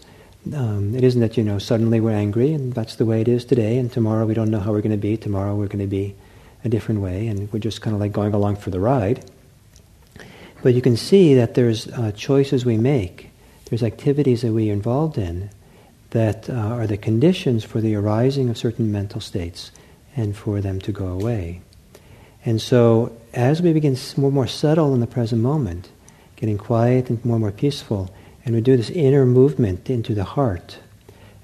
Um, 0.53 0.95
it 0.95 1.03
isn't 1.03 1.21
that 1.21 1.37
you 1.37 1.43
know 1.43 1.59
suddenly 1.59 1.99
we're 1.99 2.11
angry 2.11 2.53
and 2.53 2.73
that's 2.73 2.95
the 2.95 3.05
way 3.05 3.21
it 3.21 3.27
is 3.27 3.45
today, 3.45 3.77
and 3.77 3.91
tomorrow 3.91 4.25
we 4.25 4.33
don't 4.33 4.51
know 4.51 4.59
how 4.59 4.71
we're 4.71 4.81
going 4.81 4.91
to 4.91 4.97
be. 4.97 5.17
Tomorrow 5.17 5.55
we're 5.55 5.67
going 5.67 5.79
to 5.79 5.87
be 5.87 6.15
a 6.63 6.69
different 6.69 7.01
way, 7.01 7.27
and 7.27 7.51
we're 7.51 7.59
just 7.59 7.81
kind 7.81 7.93
of 7.93 7.99
like 7.99 8.11
going 8.11 8.33
along 8.33 8.57
for 8.57 8.69
the 8.69 8.79
ride. 8.79 9.29
But 10.61 10.73
you 10.73 10.81
can 10.81 10.95
see 10.95 11.33
that 11.35 11.55
there's 11.55 11.87
uh, 11.87 12.11
choices 12.11 12.65
we 12.65 12.77
make, 12.77 13.31
there's 13.65 13.83
activities 13.83 14.41
that 14.41 14.53
we 14.53 14.69
are 14.69 14.73
involved 14.73 15.17
in 15.17 15.49
that 16.11 16.49
uh, 16.49 16.53
are 16.53 16.87
the 16.87 16.97
conditions 16.97 17.63
for 17.63 17.81
the 17.81 17.95
arising 17.95 18.49
of 18.49 18.57
certain 18.57 18.91
mental 18.91 19.21
states 19.21 19.71
and 20.15 20.35
for 20.35 20.59
them 20.59 20.79
to 20.79 20.91
go 20.91 21.07
away. 21.07 21.61
And 22.45 22.61
so, 22.61 23.15
as 23.33 23.61
we 23.61 23.71
begin 23.71 23.97
more 24.17 24.31
more 24.31 24.47
subtle 24.47 24.93
in 24.93 24.99
the 24.99 25.07
present 25.07 25.41
moment, 25.41 25.89
getting 26.35 26.57
quiet 26.57 27.09
and 27.09 27.23
more 27.23 27.35
and 27.35 27.41
more 27.41 27.51
peaceful, 27.51 28.13
and 28.43 28.55
we 28.55 28.61
do 28.61 28.75
this 28.75 28.89
inner 28.89 29.25
movement 29.25 29.89
into 29.89 30.13
the 30.13 30.23
heart, 30.23 30.79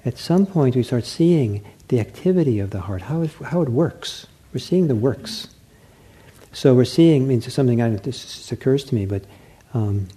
at 0.04 0.18
some 0.18 0.44
point 0.44 0.76
we 0.76 0.82
start 0.82 1.04
seeing 1.04 1.64
the 1.88 2.00
activity 2.00 2.58
of 2.58 2.70
the 2.70 2.80
heart, 2.80 3.02
how 3.02 3.22
it, 3.22 3.30
how 3.44 3.62
it 3.62 3.68
works. 3.68 4.26
We're 4.58 4.62
seeing 4.62 4.88
the 4.88 4.96
works. 4.96 5.46
So 6.52 6.74
we're 6.74 6.84
seeing, 6.84 7.22
I 7.22 7.26
mean, 7.26 7.40
something, 7.40 7.80
I 7.80 7.90
this 7.90 8.50
occurs 8.50 8.82
to 8.86 8.94
me, 8.96 9.06
but 9.06 9.22
um, 9.72 10.08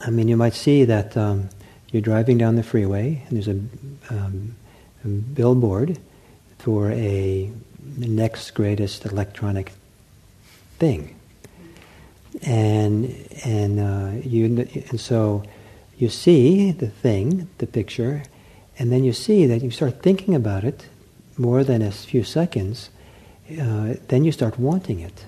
I 0.00 0.08
mean, 0.08 0.26
you 0.26 0.38
might 0.38 0.54
see 0.54 0.86
that 0.86 1.18
um, 1.18 1.50
you're 1.92 2.00
driving 2.00 2.38
down 2.38 2.56
the 2.56 2.62
freeway, 2.62 3.22
and 3.28 3.36
there's 3.36 3.48
a, 3.48 3.60
um, 4.08 4.56
a 5.04 5.08
billboard 5.08 5.98
for 6.56 6.92
a 6.92 7.52
next 7.98 8.52
greatest 8.52 9.04
electronic 9.04 9.72
thing, 10.78 11.14
and 12.40 13.14
and 13.44 13.80
uh, 13.80 14.26
you 14.26 14.66
and 14.90 14.98
so 14.98 15.42
you 15.98 16.08
see 16.08 16.72
the 16.72 16.88
thing, 16.88 17.50
the 17.58 17.66
picture, 17.66 18.22
and 18.78 18.90
then 18.90 19.04
you 19.04 19.12
see 19.12 19.44
that 19.44 19.60
you 19.60 19.70
start 19.70 20.02
thinking 20.02 20.34
about 20.34 20.64
it 20.64 20.86
more 21.36 21.62
than 21.62 21.82
a 21.82 21.90
few 21.90 22.24
seconds. 22.24 22.88
Uh, 23.58 23.94
then 24.08 24.24
you 24.24 24.32
start 24.32 24.58
wanting 24.58 25.00
it. 25.00 25.24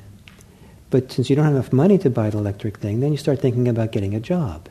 But 0.91 1.11
since 1.11 1.31
you 1.31 1.37
don't 1.37 1.47
have 1.47 1.55
enough 1.55 1.73
money 1.73 1.97
to 1.99 2.11
buy 2.11 2.31
the 2.31 2.39
electric 2.39 2.79
thing, 2.79 3.01
then 3.01 3.12
you 3.12 3.18
start 3.18 3.41
thinking 3.41 3.66
about 3.66 3.93
getting 3.93 4.14
a 4.14 4.20
job. 4.20 4.68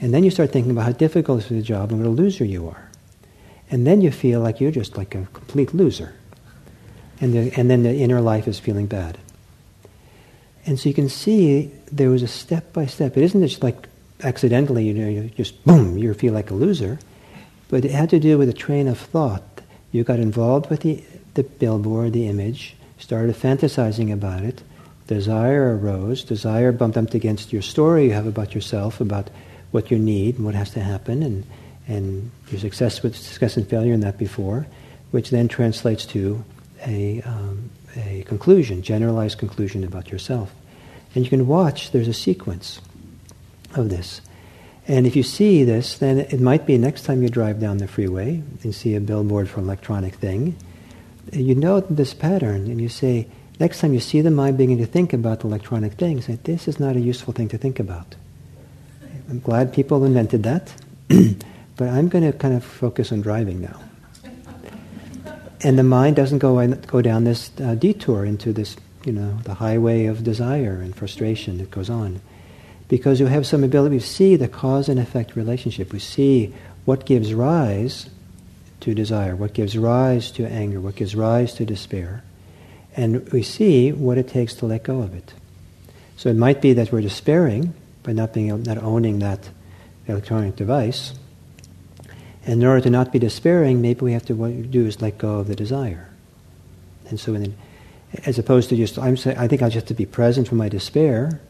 And 0.00 0.12
then 0.12 0.24
you 0.24 0.30
start 0.30 0.52
thinking 0.52 0.72
about 0.72 0.84
how 0.84 0.92
difficult 0.92 1.40
it 1.40 1.44
is 1.44 1.48
the 1.48 1.62
job 1.62 1.90
and 1.90 2.00
what 2.00 2.08
a 2.08 2.10
loser 2.10 2.44
you 2.44 2.68
are. 2.68 2.90
And 3.70 3.86
then 3.86 4.00
you 4.00 4.10
feel 4.10 4.40
like 4.40 4.60
you're 4.60 4.70
just 4.70 4.96
like 4.96 5.14
a 5.14 5.26
complete 5.32 5.74
loser. 5.74 6.14
And, 7.20 7.32
the, 7.32 7.52
and 7.58 7.70
then 7.70 7.82
the 7.82 7.94
inner 7.94 8.20
life 8.20 8.48
is 8.48 8.58
feeling 8.58 8.86
bad. 8.86 9.18
And 10.66 10.78
so 10.78 10.88
you 10.88 10.94
can 10.94 11.08
see 11.08 11.70
there 11.90 12.10
was 12.10 12.22
a 12.22 12.28
step 12.28 12.72
by 12.72 12.86
step. 12.86 13.16
It 13.16 13.22
isn't 13.24 13.40
just 13.40 13.62
like 13.62 13.88
accidentally, 14.22 14.86
you 14.86 14.94
know, 14.94 15.08
you 15.08 15.30
just 15.30 15.64
boom, 15.64 15.96
you 15.98 16.12
feel 16.14 16.32
like 16.32 16.50
a 16.50 16.54
loser. 16.54 16.98
But 17.68 17.84
it 17.84 17.90
had 17.90 18.10
to 18.10 18.18
do 18.18 18.38
with 18.38 18.48
a 18.48 18.52
train 18.52 18.88
of 18.88 18.98
thought. 18.98 19.42
You 19.92 20.04
got 20.04 20.18
involved 20.18 20.68
with 20.70 20.80
the, 20.80 21.02
the 21.38 21.44
billboard, 21.44 22.12
the 22.12 22.26
image, 22.26 22.74
started 22.98 23.32
fantasizing 23.36 24.12
about 24.12 24.42
it. 24.42 24.60
Desire 25.06 25.78
arose. 25.78 26.24
Desire 26.24 26.72
bumped 26.72 26.98
up 26.98 27.14
against 27.14 27.52
your 27.52 27.62
story 27.62 28.06
you 28.06 28.10
have 28.10 28.26
about 28.26 28.56
yourself, 28.56 29.00
about 29.00 29.30
what 29.70 29.88
you 29.92 29.98
need 30.00 30.34
and 30.34 30.44
what 30.44 30.56
has 30.56 30.70
to 30.72 30.80
happen, 30.80 31.22
and, 31.22 31.46
and 31.86 32.32
your 32.50 32.58
success 32.58 33.04
with 33.04 33.14
success 33.14 33.56
and 33.56 33.68
failure 33.68 33.92
in 33.92 34.00
that 34.00 34.18
before, 34.18 34.66
which 35.12 35.30
then 35.30 35.46
translates 35.46 36.04
to 36.06 36.44
a, 36.84 37.22
um, 37.22 37.70
a 37.96 38.24
conclusion, 38.26 38.82
generalized 38.82 39.38
conclusion 39.38 39.84
about 39.84 40.10
yourself. 40.10 40.52
And 41.14 41.24
you 41.24 41.30
can 41.30 41.46
watch, 41.46 41.92
there's 41.92 42.08
a 42.08 42.12
sequence 42.12 42.80
of 43.76 43.90
this. 43.90 44.20
And 44.88 45.06
if 45.06 45.14
you 45.14 45.22
see 45.22 45.62
this, 45.62 45.98
then 45.98 46.18
it 46.18 46.40
might 46.40 46.66
be 46.66 46.78
next 46.78 47.02
time 47.02 47.22
you 47.22 47.28
drive 47.28 47.60
down 47.60 47.78
the 47.78 47.86
freeway 47.86 48.42
and 48.64 48.74
see 48.74 48.96
a 48.96 49.00
billboard 49.00 49.48
for 49.48 49.60
an 49.60 49.66
electronic 49.66 50.16
thing, 50.16 50.56
you 51.32 51.54
know 51.54 51.80
this 51.80 52.14
pattern 52.14 52.70
and 52.70 52.80
you 52.80 52.88
say, 52.88 53.28
next 53.60 53.80
time 53.80 53.94
you 53.94 54.00
see 54.00 54.20
the 54.20 54.30
mind 54.30 54.56
beginning 54.56 54.78
to 54.78 54.86
think 54.86 55.12
about 55.12 55.44
electronic 55.44 55.94
things, 55.94 56.26
say, 56.26 56.38
this 56.44 56.68
is 56.68 56.78
not 56.78 56.96
a 56.96 57.00
useful 57.00 57.32
thing 57.32 57.48
to 57.48 57.58
think 57.58 57.78
about. 57.78 58.14
I'm 59.28 59.40
glad 59.40 59.72
people 59.72 60.04
invented 60.04 60.42
that, 60.44 60.72
but 61.76 61.88
I'm 61.88 62.08
going 62.08 62.24
to 62.24 62.36
kind 62.36 62.54
of 62.54 62.64
focus 62.64 63.12
on 63.12 63.20
driving 63.20 63.60
now. 63.60 63.80
And 65.60 65.78
the 65.78 65.82
mind 65.82 66.16
doesn't 66.16 66.38
go, 66.38 66.66
go 66.66 67.02
down 67.02 67.24
this 67.24 67.50
uh, 67.60 67.74
detour 67.74 68.24
into 68.24 68.52
this, 68.52 68.76
you 69.04 69.12
know, 69.12 69.38
the 69.44 69.54
highway 69.54 70.06
of 70.06 70.22
desire 70.22 70.80
and 70.80 70.94
frustration 70.94 71.58
that 71.58 71.70
goes 71.70 71.90
on 71.90 72.20
because 72.88 73.20
you 73.20 73.26
have 73.26 73.46
some 73.46 73.62
ability 73.62 73.98
to 73.98 74.06
see 74.06 74.36
the 74.36 74.48
cause 74.48 74.88
and 74.88 74.98
effect 74.98 75.36
relationship. 75.36 75.92
We 75.92 75.98
see 75.98 76.54
what 76.84 77.04
gives 77.04 77.34
rise 77.34 78.08
to 78.80 78.94
desire, 78.94 79.34
what 79.34 79.54
gives 79.54 79.76
rise 79.76 80.30
to 80.32 80.46
anger, 80.46 80.80
what 80.80 80.96
gives 80.96 81.14
rise 81.14 81.54
to 81.54 81.64
despair, 81.64 82.22
and 82.96 83.28
we 83.30 83.42
see 83.42 83.92
what 83.92 84.18
it 84.18 84.28
takes 84.28 84.54
to 84.54 84.66
let 84.66 84.82
go 84.82 85.02
of 85.02 85.14
it. 85.14 85.32
So 86.16 86.28
it 86.28 86.36
might 86.36 86.60
be 86.60 86.72
that 86.74 86.90
we're 86.90 87.00
despairing 87.00 87.74
by 88.02 88.12
not 88.12 88.32
being 88.32 88.62
not 88.62 88.78
owning 88.78 89.20
that 89.20 89.50
electronic 90.06 90.56
device. 90.56 91.12
And 92.44 92.62
in 92.62 92.66
order 92.66 92.80
to 92.80 92.90
not 92.90 93.12
be 93.12 93.18
despairing, 93.18 93.82
maybe 93.82 94.00
we 94.00 94.12
have 94.14 94.24
to 94.26 94.34
what 94.34 94.70
do 94.70 94.86
is 94.86 95.00
let 95.00 95.18
go 95.18 95.38
of 95.38 95.48
the 95.48 95.54
desire. 95.54 96.08
And 97.08 97.20
so, 97.20 97.32
then, 97.32 97.56
as 98.24 98.38
opposed 98.38 98.68
to 98.70 98.76
just, 98.76 98.98
I'm 98.98 99.16
saying, 99.16 99.38
I 99.38 99.48
think 99.48 99.62
I 99.62 99.66
just 99.66 99.74
have 99.74 99.86
to 99.86 99.94
be 99.94 100.06
present 100.06 100.48
for 100.48 100.54
my 100.54 100.68
despair 100.68 101.40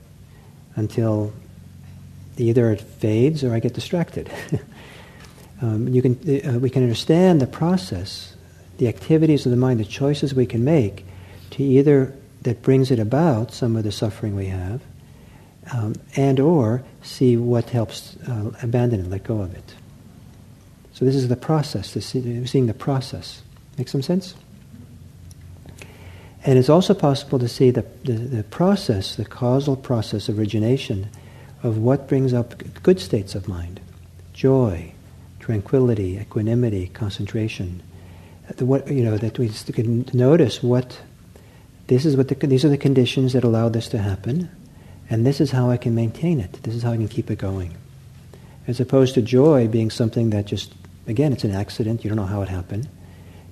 until 0.76 1.32
either 2.36 2.70
it 2.72 2.80
fades 2.80 3.42
or 3.42 3.54
I 3.54 3.60
get 3.60 3.74
distracted. 3.74 4.30
um, 5.60 5.88
you 5.88 6.02
can, 6.02 6.12
uh, 6.46 6.58
we 6.58 6.70
can 6.70 6.82
understand 6.82 7.40
the 7.40 7.46
process, 7.46 8.34
the 8.78 8.88
activities 8.88 9.44
of 9.46 9.50
the 9.50 9.56
mind, 9.56 9.80
the 9.80 9.84
choices 9.84 10.34
we 10.34 10.46
can 10.46 10.64
make 10.64 11.04
to 11.50 11.62
either 11.62 12.14
that 12.42 12.62
brings 12.62 12.90
it 12.90 12.98
about, 12.98 13.52
some 13.52 13.76
of 13.76 13.84
the 13.84 13.92
suffering 13.92 14.36
we 14.36 14.46
have, 14.46 14.80
um, 15.72 15.94
and 16.16 16.38
or 16.40 16.82
see 17.02 17.36
what 17.36 17.70
helps 17.70 18.16
uh, 18.28 18.50
abandon 18.62 19.00
it, 19.00 19.10
let 19.10 19.24
go 19.24 19.40
of 19.40 19.54
it. 19.54 19.74
So 20.94 21.04
this 21.04 21.14
is 21.14 21.28
the 21.28 21.36
process, 21.36 21.90
seeing 21.90 22.66
the 22.66 22.74
process. 22.74 23.42
Make 23.76 23.88
some 23.88 24.02
sense? 24.02 24.34
And 26.44 26.58
it's 26.58 26.68
also 26.68 26.94
possible 26.94 27.38
to 27.38 27.48
see 27.48 27.70
the, 27.70 27.84
the, 28.04 28.12
the, 28.12 28.44
process, 28.44 29.16
the 29.16 29.24
causal 29.24 29.76
process 29.76 30.28
origination 30.28 31.08
of 31.62 31.78
what 31.78 32.08
brings 32.08 32.32
up 32.32 32.54
good 32.82 33.00
states 33.00 33.34
of 33.34 33.48
mind. 33.48 33.80
Joy, 34.32 34.92
tranquility, 35.48 36.18
equanimity, 36.18 36.88
concentration. 36.88 37.82
The, 38.56 38.66
what, 38.66 38.86
you 38.86 39.02
know, 39.02 39.16
that 39.16 39.38
we 39.38 39.48
can 39.48 40.04
notice 40.12 40.62
what, 40.62 41.00
this 41.86 42.04
is 42.04 42.18
what 42.18 42.28
the, 42.28 42.34
these 42.46 42.66
are 42.66 42.68
the 42.68 42.76
conditions 42.76 43.32
that 43.32 43.44
allow 43.44 43.70
this 43.70 43.88
to 43.88 43.98
happen, 43.98 44.50
and 45.08 45.24
this 45.24 45.40
is 45.40 45.50
how 45.50 45.70
I 45.70 45.78
can 45.78 45.94
maintain 45.94 46.38
it. 46.38 46.52
This 46.64 46.74
is 46.74 46.82
how 46.82 46.92
I 46.92 46.98
can 46.98 47.08
keep 47.08 47.30
it 47.30 47.38
going. 47.38 47.74
As 48.66 48.78
opposed 48.78 49.14
to 49.14 49.22
joy 49.22 49.68
being 49.68 49.88
something 49.88 50.28
that 50.28 50.44
just, 50.44 50.74
again, 51.06 51.32
it's 51.32 51.44
an 51.44 51.52
accident, 51.54 52.04
you 52.04 52.10
don't 52.10 52.18
know 52.18 52.26
how 52.26 52.42
it 52.42 52.50
happened, 52.50 52.86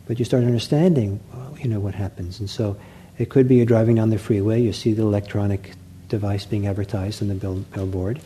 but 0.07 0.19
you 0.19 0.27
start 0.27 0.45
understanding 0.45 1.19
you 1.63 1.67
know 1.67 1.81
what 1.81 1.95
happens. 1.95 2.41
And 2.41 2.51
so 2.51 2.77
it 3.17 3.31
could 3.31 3.49
be 3.49 3.57
you're 3.57 3.65
driving 3.65 3.95
down 3.95 4.11
the 4.11 4.19
freeway, 4.19 4.61
you 4.61 4.75
see 4.75 4.93
the 4.93 5.01
electronic 5.01 5.73
device 6.11 6.45
being 6.45 6.67
advertised 6.67 7.23
on 7.23 7.29
the 7.29 7.35
bill, 7.35 7.65
billboard, 7.73 8.21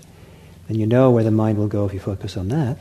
and 0.68 0.76
you 0.76 0.88
know 0.88 1.12
where 1.12 1.22
the 1.22 1.30
mind 1.30 1.56
will 1.56 1.68
go 1.68 1.86
if 1.86 1.94
you 1.94 2.00
focus 2.00 2.36
on 2.36 2.48
that. 2.48 2.78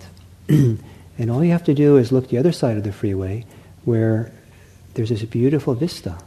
and 1.18 1.30
all 1.30 1.44
you 1.44 1.52
have 1.52 1.64
to 1.66 1.76
do 1.76 1.98
is 1.98 2.12
look 2.12 2.30
the 2.30 2.38
other 2.38 2.52
side 2.52 2.78
of 2.78 2.84
the 2.84 2.92
freeway 2.92 3.46
where 3.86 4.32
there's 4.96 5.10
this 5.10 5.24
beautiful 5.24 5.76
vista, 5.76 6.18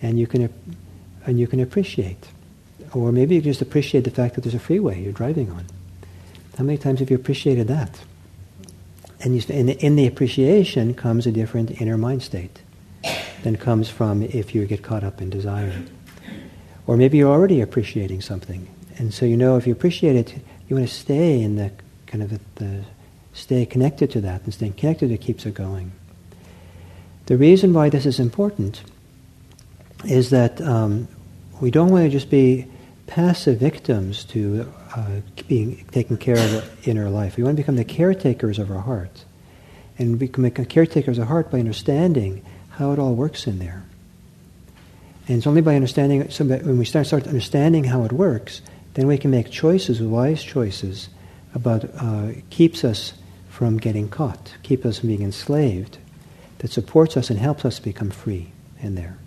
and 0.00 0.18
you 0.18 0.26
can 0.26 0.52
and 1.24 1.38
you 1.38 1.46
can 1.46 1.60
appreciate, 1.60 2.28
or 2.92 3.12
maybe 3.12 3.36
you 3.36 3.40
just 3.40 3.62
appreciate 3.62 4.02
the 4.02 4.10
fact 4.10 4.34
that 4.34 4.40
there's 4.40 4.54
a 4.54 4.58
freeway 4.58 5.00
you're 5.00 5.12
driving 5.12 5.50
on. 5.50 5.64
How 6.58 6.64
many 6.64 6.76
times 6.76 6.98
have 7.00 7.10
you 7.10 7.16
appreciated 7.16 7.68
that? 7.68 8.00
And 9.20 9.36
you, 9.36 9.42
in, 9.48 9.68
in 9.68 9.94
the 9.94 10.08
appreciation 10.08 10.94
comes 10.94 11.26
a 11.26 11.32
different 11.32 11.80
inner 11.80 11.96
mind 11.96 12.24
state 12.24 12.60
than 13.44 13.56
comes 13.56 13.88
from 13.88 14.22
if 14.22 14.54
you 14.54 14.66
get 14.66 14.82
caught 14.82 15.04
up 15.04 15.20
in 15.20 15.30
desire. 15.30 15.84
Or 16.88 16.96
maybe 16.96 17.18
you're 17.18 17.30
already 17.30 17.60
appreciating 17.60 18.20
something. 18.20 18.68
And 18.98 19.14
so 19.14 19.24
you 19.24 19.36
know 19.36 19.56
if 19.56 19.66
you 19.66 19.72
appreciate 19.72 20.16
it, 20.16 20.34
you 20.68 20.76
want 20.76 20.88
to 20.88 20.94
stay 20.94 21.40
in 21.40 21.56
the 21.56 21.70
kind 22.06 22.24
of 22.24 22.30
the 22.56 22.84
stay 23.32 23.66
connected 23.66 24.10
to 24.12 24.20
that, 24.20 24.42
and 24.44 24.54
staying 24.54 24.74
connected 24.74 25.10
it 25.10 25.20
keeps 25.20 25.46
it 25.46 25.54
going. 25.54 25.92
The 27.26 27.36
reason 27.36 27.72
why 27.72 27.88
this 27.88 28.06
is 28.06 28.18
important 28.18 28.82
is 30.04 30.30
that 30.30 30.60
um, 30.60 31.08
we 31.60 31.70
don't 31.70 31.90
want 31.90 32.04
to 32.04 32.10
just 32.10 32.30
be 32.30 32.66
passive 33.06 33.58
victims 33.58 34.24
to 34.24 34.72
uh, 34.96 35.20
being 35.46 35.84
taken 35.92 36.16
care 36.16 36.38
of 36.38 36.88
in 36.88 36.98
our 36.98 37.10
life. 37.10 37.36
We 37.36 37.44
want 37.44 37.56
to 37.56 37.62
become 37.62 37.76
the 37.76 37.84
caretakers 37.84 38.58
of 38.58 38.70
our 38.70 38.80
heart, 38.80 39.24
and 39.98 40.20
we 40.20 40.28
can 40.28 40.42
become 40.42 40.64
caretakers 40.64 41.18
of 41.18 41.24
our 41.24 41.28
heart 41.28 41.50
by 41.50 41.60
understanding 41.60 42.44
how 42.70 42.92
it 42.92 42.98
all 42.98 43.14
works 43.14 43.46
in 43.46 43.58
there. 43.58 43.84
And 45.28 45.38
it's 45.38 45.46
only 45.46 45.60
by 45.60 45.76
understanding, 45.76 46.28
so 46.30 46.44
when 46.44 46.78
we 46.78 46.84
start, 46.84 47.06
start 47.06 47.26
understanding 47.28 47.84
how 47.84 48.02
it 48.04 48.12
works, 48.12 48.60
then 48.94 49.06
we 49.06 49.16
can 49.18 49.30
make 49.30 49.50
choices, 49.50 50.02
wise 50.02 50.42
choices, 50.42 51.08
about 51.54 51.84
uh, 51.98 52.32
keeps 52.50 52.82
us 52.82 53.12
from 53.52 53.76
getting 53.76 54.08
caught, 54.08 54.54
keep 54.62 54.86
us 54.86 55.00
from 55.00 55.10
being 55.10 55.22
enslaved, 55.22 55.98
that 56.58 56.72
supports 56.72 57.18
us 57.18 57.28
and 57.28 57.38
helps 57.38 57.66
us 57.66 57.78
become 57.78 58.10
free 58.10 58.50
in 58.80 58.94
there. 58.94 59.18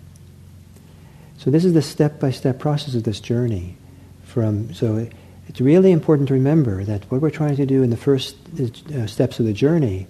So 1.38 1.50
this 1.50 1.64
is 1.64 1.74
the 1.74 1.82
step-by-step 1.82 2.58
process 2.58 2.96
of 2.96 3.04
this 3.04 3.20
journey. 3.20 3.76
From 4.24 4.74
so 4.74 5.08
it's 5.48 5.60
really 5.60 5.92
important 5.92 6.26
to 6.28 6.34
remember 6.34 6.82
that 6.82 7.08
what 7.08 7.20
we're 7.20 7.30
trying 7.30 7.54
to 7.56 7.66
do 7.66 7.84
in 7.84 7.90
the 7.90 7.96
first 7.96 8.36
uh, 8.58 9.06
steps 9.06 9.38
of 9.38 9.46
the 9.46 9.52
journey 9.52 10.08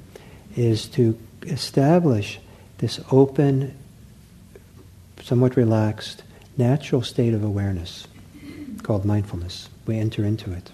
is 0.56 0.88
to 0.88 1.18
establish 1.42 2.40
this 2.78 2.98
open, 3.12 3.76
somewhat 5.22 5.56
relaxed, 5.56 6.22
natural 6.56 7.02
state 7.02 7.34
of 7.34 7.44
awareness 7.44 8.06
called 8.82 9.04
mindfulness. 9.04 9.68
We 9.86 9.98
enter 9.98 10.24
into 10.24 10.52
it. 10.52 10.70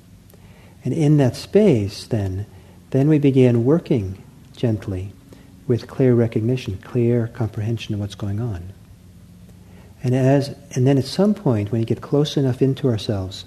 And 0.85 0.95
in 0.95 1.17
that 1.17 1.35
space, 1.35 2.07
then, 2.07 2.47
then 2.93 3.09
we 3.09 3.19
begin 3.19 3.65
working 3.65 4.23
gently 4.55 5.13
with 5.67 5.89
clear 5.89 6.15
recognition, 6.15 6.79
clear 6.79 7.29
comprehension 7.29 7.95
of 7.95 8.01
what's 8.01 8.15
going 8.15 8.41
on. 8.41 8.73
And 10.03 10.15
as 10.15 10.55
and 10.73 10.87
then 10.87 10.99
at 10.99 11.05
some 11.05 11.35
point 11.35 11.73
when 11.73 11.81
you 11.81 11.87
get 11.87 12.01
close 12.01 12.37
enough 12.37 12.61
into 12.61 12.89
ourselves, 12.89 13.45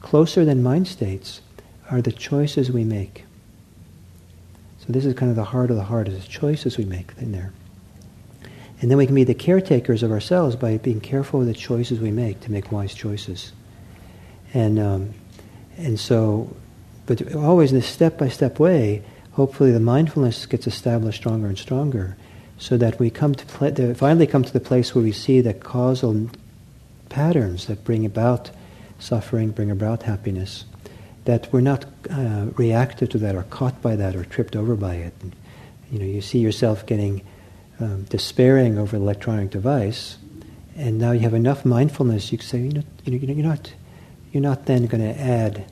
closer 0.00 0.44
than 0.44 0.62
mind 0.62 0.88
states 0.88 1.40
are 1.90 2.02
the 2.02 2.12
choices 2.12 2.70
we 2.70 2.84
make. 2.84 3.24
So 4.80 4.86
this 4.88 5.04
is 5.04 5.14
kind 5.14 5.30
of 5.30 5.36
the 5.36 5.44
heart 5.44 5.70
of 5.70 5.76
the 5.76 5.84
heart, 5.84 6.08
is 6.08 6.22
the 6.22 6.28
choices 6.28 6.76
we 6.76 6.84
make 6.84 7.12
in 7.18 7.32
there. 7.32 7.52
And 8.80 8.90
then 8.90 8.98
we 8.98 9.06
can 9.06 9.14
be 9.14 9.24
the 9.24 9.34
caretakers 9.34 10.02
of 10.02 10.10
ourselves 10.10 10.56
by 10.56 10.76
being 10.76 11.00
careful 11.00 11.38
with 11.38 11.48
the 11.48 11.54
choices 11.54 12.00
we 12.00 12.10
make 12.10 12.40
to 12.40 12.50
make 12.50 12.72
wise 12.72 12.92
choices. 12.92 13.52
And, 14.52 14.78
um, 14.80 15.14
and 15.78 16.00
so, 16.00 16.54
but 17.06 17.34
always 17.34 17.72
in 17.72 17.78
this 17.78 17.86
step 17.86 18.18
by 18.18 18.28
step 18.28 18.58
way, 18.58 19.02
hopefully 19.32 19.72
the 19.72 19.80
mindfulness 19.80 20.46
gets 20.46 20.66
established 20.66 21.18
stronger 21.18 21.48
and 21.48 21.58
stronger 21.58 22.16
so 22.58 22.76
that 22.76 22.98
we 22.98 23.10
come 23.10 23.34
to 23.34 23.46
pl- 23.46 23.94
finally 23.94 24.26
come 24.26 24.44
to 24.44 24.52
the 24.52 24.60
place 24.60 24.94
where 24.94 25.02
we 25.02 25.12
see 25.12 25.40
the 25.40 25.54
causal 25.54 26.30
patterns 27.08 27.66
that 27.66 27.84
bring 27.84 28.06
about 28.06 28.50
suffering, 28.98 29.50
bring 29.50 29.70
about 29.70 30.04
happiness, 30.04 30.64
that 31.24 31.52
we're 31.52 31.60
not 31.60 31.84
uh, 32.10 32.46
reactive 32.56 33.08
to 33.10 33.18
that 33.18 33.34
or 33.34 33.42
caught 33.44 33.80
by 33.82 33.96
that 33.96 34.14
or 34.14 34.24
tripped 34.24 34.54
over 34.54 34.76
by 34.76 34.94
it. 34.94 35.12
And, 35.22 35.34
you 35.90 35.98
know, 35.98 36.04
you 36.04 36.20
see 36.20 36.38
yourself 36.38 36.86
getting 36.86 37.22
um, 37.80 38.04
despairing 38.04 38.78
over 38.78 38.96
an 38.96 39.02
electronic 39.02 39.50
device, 39.50 40.16
and 40.76 40.98
now 40.98 41.12
you 41.12 41.20
have 41.20 41.34
enough 41.34 41.64
mindfulness. 41.64 42.32
You 42.32 42.38
can 42.38 42.46
say, 42.46 42.58
you 42.58 42.72
know, 42.72 42.82
you 43.04 43.26
know, 43.26 43.34
you're 43.34 43.46
not, 43.46 43.72
you're 44.32 44.42
not 44.42 44.66
then 44.66 44.86
going 44.86 45.02
to 45.02 45.20
add 45.20 45.70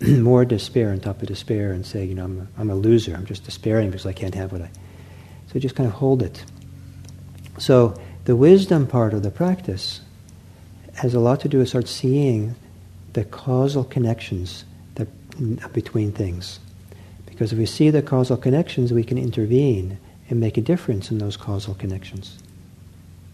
more 0.06 0.44
despair 0.44 0.90
on 0.90 1.00
top 1.00 1.20
of 1.22 1.28
despair 1.28 1.72
and 1.72 1.84
say, 1.84 2.04
you 2.04 2.14
know, 2.14 2.24
I'm 2.24 2.40
a, 2.40 2.60
I'm 2.60 2.70
a 2.70 2.74
loser. 2.74 3.14
I'm 3.14 3.26
just 3.26 3.44
despairing 3.44 3.90
because 3.90 4.06
I 4.06 4.12
can't 4.12 4.34
have 4.34 4.52
what 4.52 4.62
I. 4.62 4.70
So 5.52 5.58
just 5.58 5.74
kind 5.74 5.88
of 5.88 5.94
hold 5.94 6.22
it. 6.22 6.44
So 7.58 7.98
the 8.24 8.36
wisdom 8.36 8.86
part 8.86 9.14
of 9.14 9.22
the 9.22 9.30
practice 9.30 10.00
has 10.94 11.14
a 11.14 11.20
lot 11.20 11.40
to 11.40 11.48
do 11.48 11.58
with 11.58 11.68
start 11.68 11.88
seeing 11.88 12.54
the 13.14 13.24
causal 13.24 13.84
connections 13.84 14.64
that, 14.96 15.08
mm, 15.30 15.72
between 15.72 16.12
things. 16.12 16.60
Because 17.26 17.52
if 17.52 17.58
we 17.58 17.66
see 17.66 17.90
the 17.90 18.02
causal 18.02 18.36
connections, 18.36 18.92
we 18.92 19.04
can 19.04 19.18
intervene 19.18 19.98
and 20.28 20.38
make 20.38 20.56
a 20.56 20.60
difference 20.60 21.10
in 21.10 21.18
those 21.18 21.36
causal 21.36 21.74
connections 21.74 22.38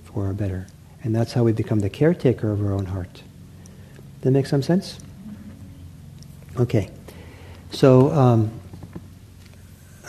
for 0.04 0.26
our 0.26 0.32
better. 0.32 0.66
And 1.02 1.14
that's 1.14 1.32
how 1.32 1.42
we 1.42 1.52
become 1.52 1.80
the 1.80 1.90
caretaker 1.90 2.50
of 2.50 2.64
our 2.64 2.72
own 2.72 2.86
heart. 2.86 3.12
Does 3.14 3.22
that 4.22 4.30
make 4.30 4.46
some 4.46 4.62
sense? 4.62 4.98
Okay. 6.58 6.90
So 7.70 8.10
um, 8.12 8.60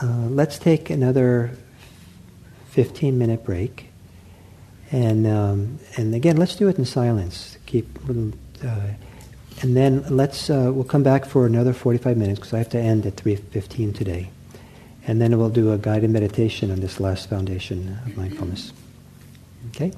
uh, 0.01 0.27
let's 0.29 0.59
take 0.59 0.89
another 0.89 1.51
15 2.69 3.17
minute 3.17 3.43
break. 3.43 3.89
And, 4.91 5.25
um, 5.25 5.79
and 5.97 6.13
again, 6.13 6.37
let's 6.37 6.55
do 6.55 6.67
it 6.67 6.77
in 6.77 6.85
silence. 6.85 7.57
Keep 7.65 7.99
uh, 8.63 8.79
and 9.61 9.75
then 9.75 10.05
let's, 10.09 10.49
uh, 10.49 10.71
we'll 10.73 10.83
come 10.83 11.03
back 11.03 11.25
for 11.25 11.45
another 11.45 11.73
45 11.73 12.17
minutes 12.17 12.39
because 12.39 12.53
I 12.53 12.57
have 12.59 12.69
to 12.69 12.79
end 12.79 13.05
at 13.05 13.15
3.15 13.15 13.95
today. 13.95 14.29
And 15.07 15.21
then 15.21 15.37
we'll 15.37 15.49
do 15.49 15.71
a 15.71 15.77
guided 15.77 16.09
meditation 16.09 16.71
on 16.71 16.81
this 16.81 16.99
last 16.99 17.29
foundation 17.29 17.97
of 18.05 18.17
mindfulness. 18.17 18.73
Okay? 19.69 19.93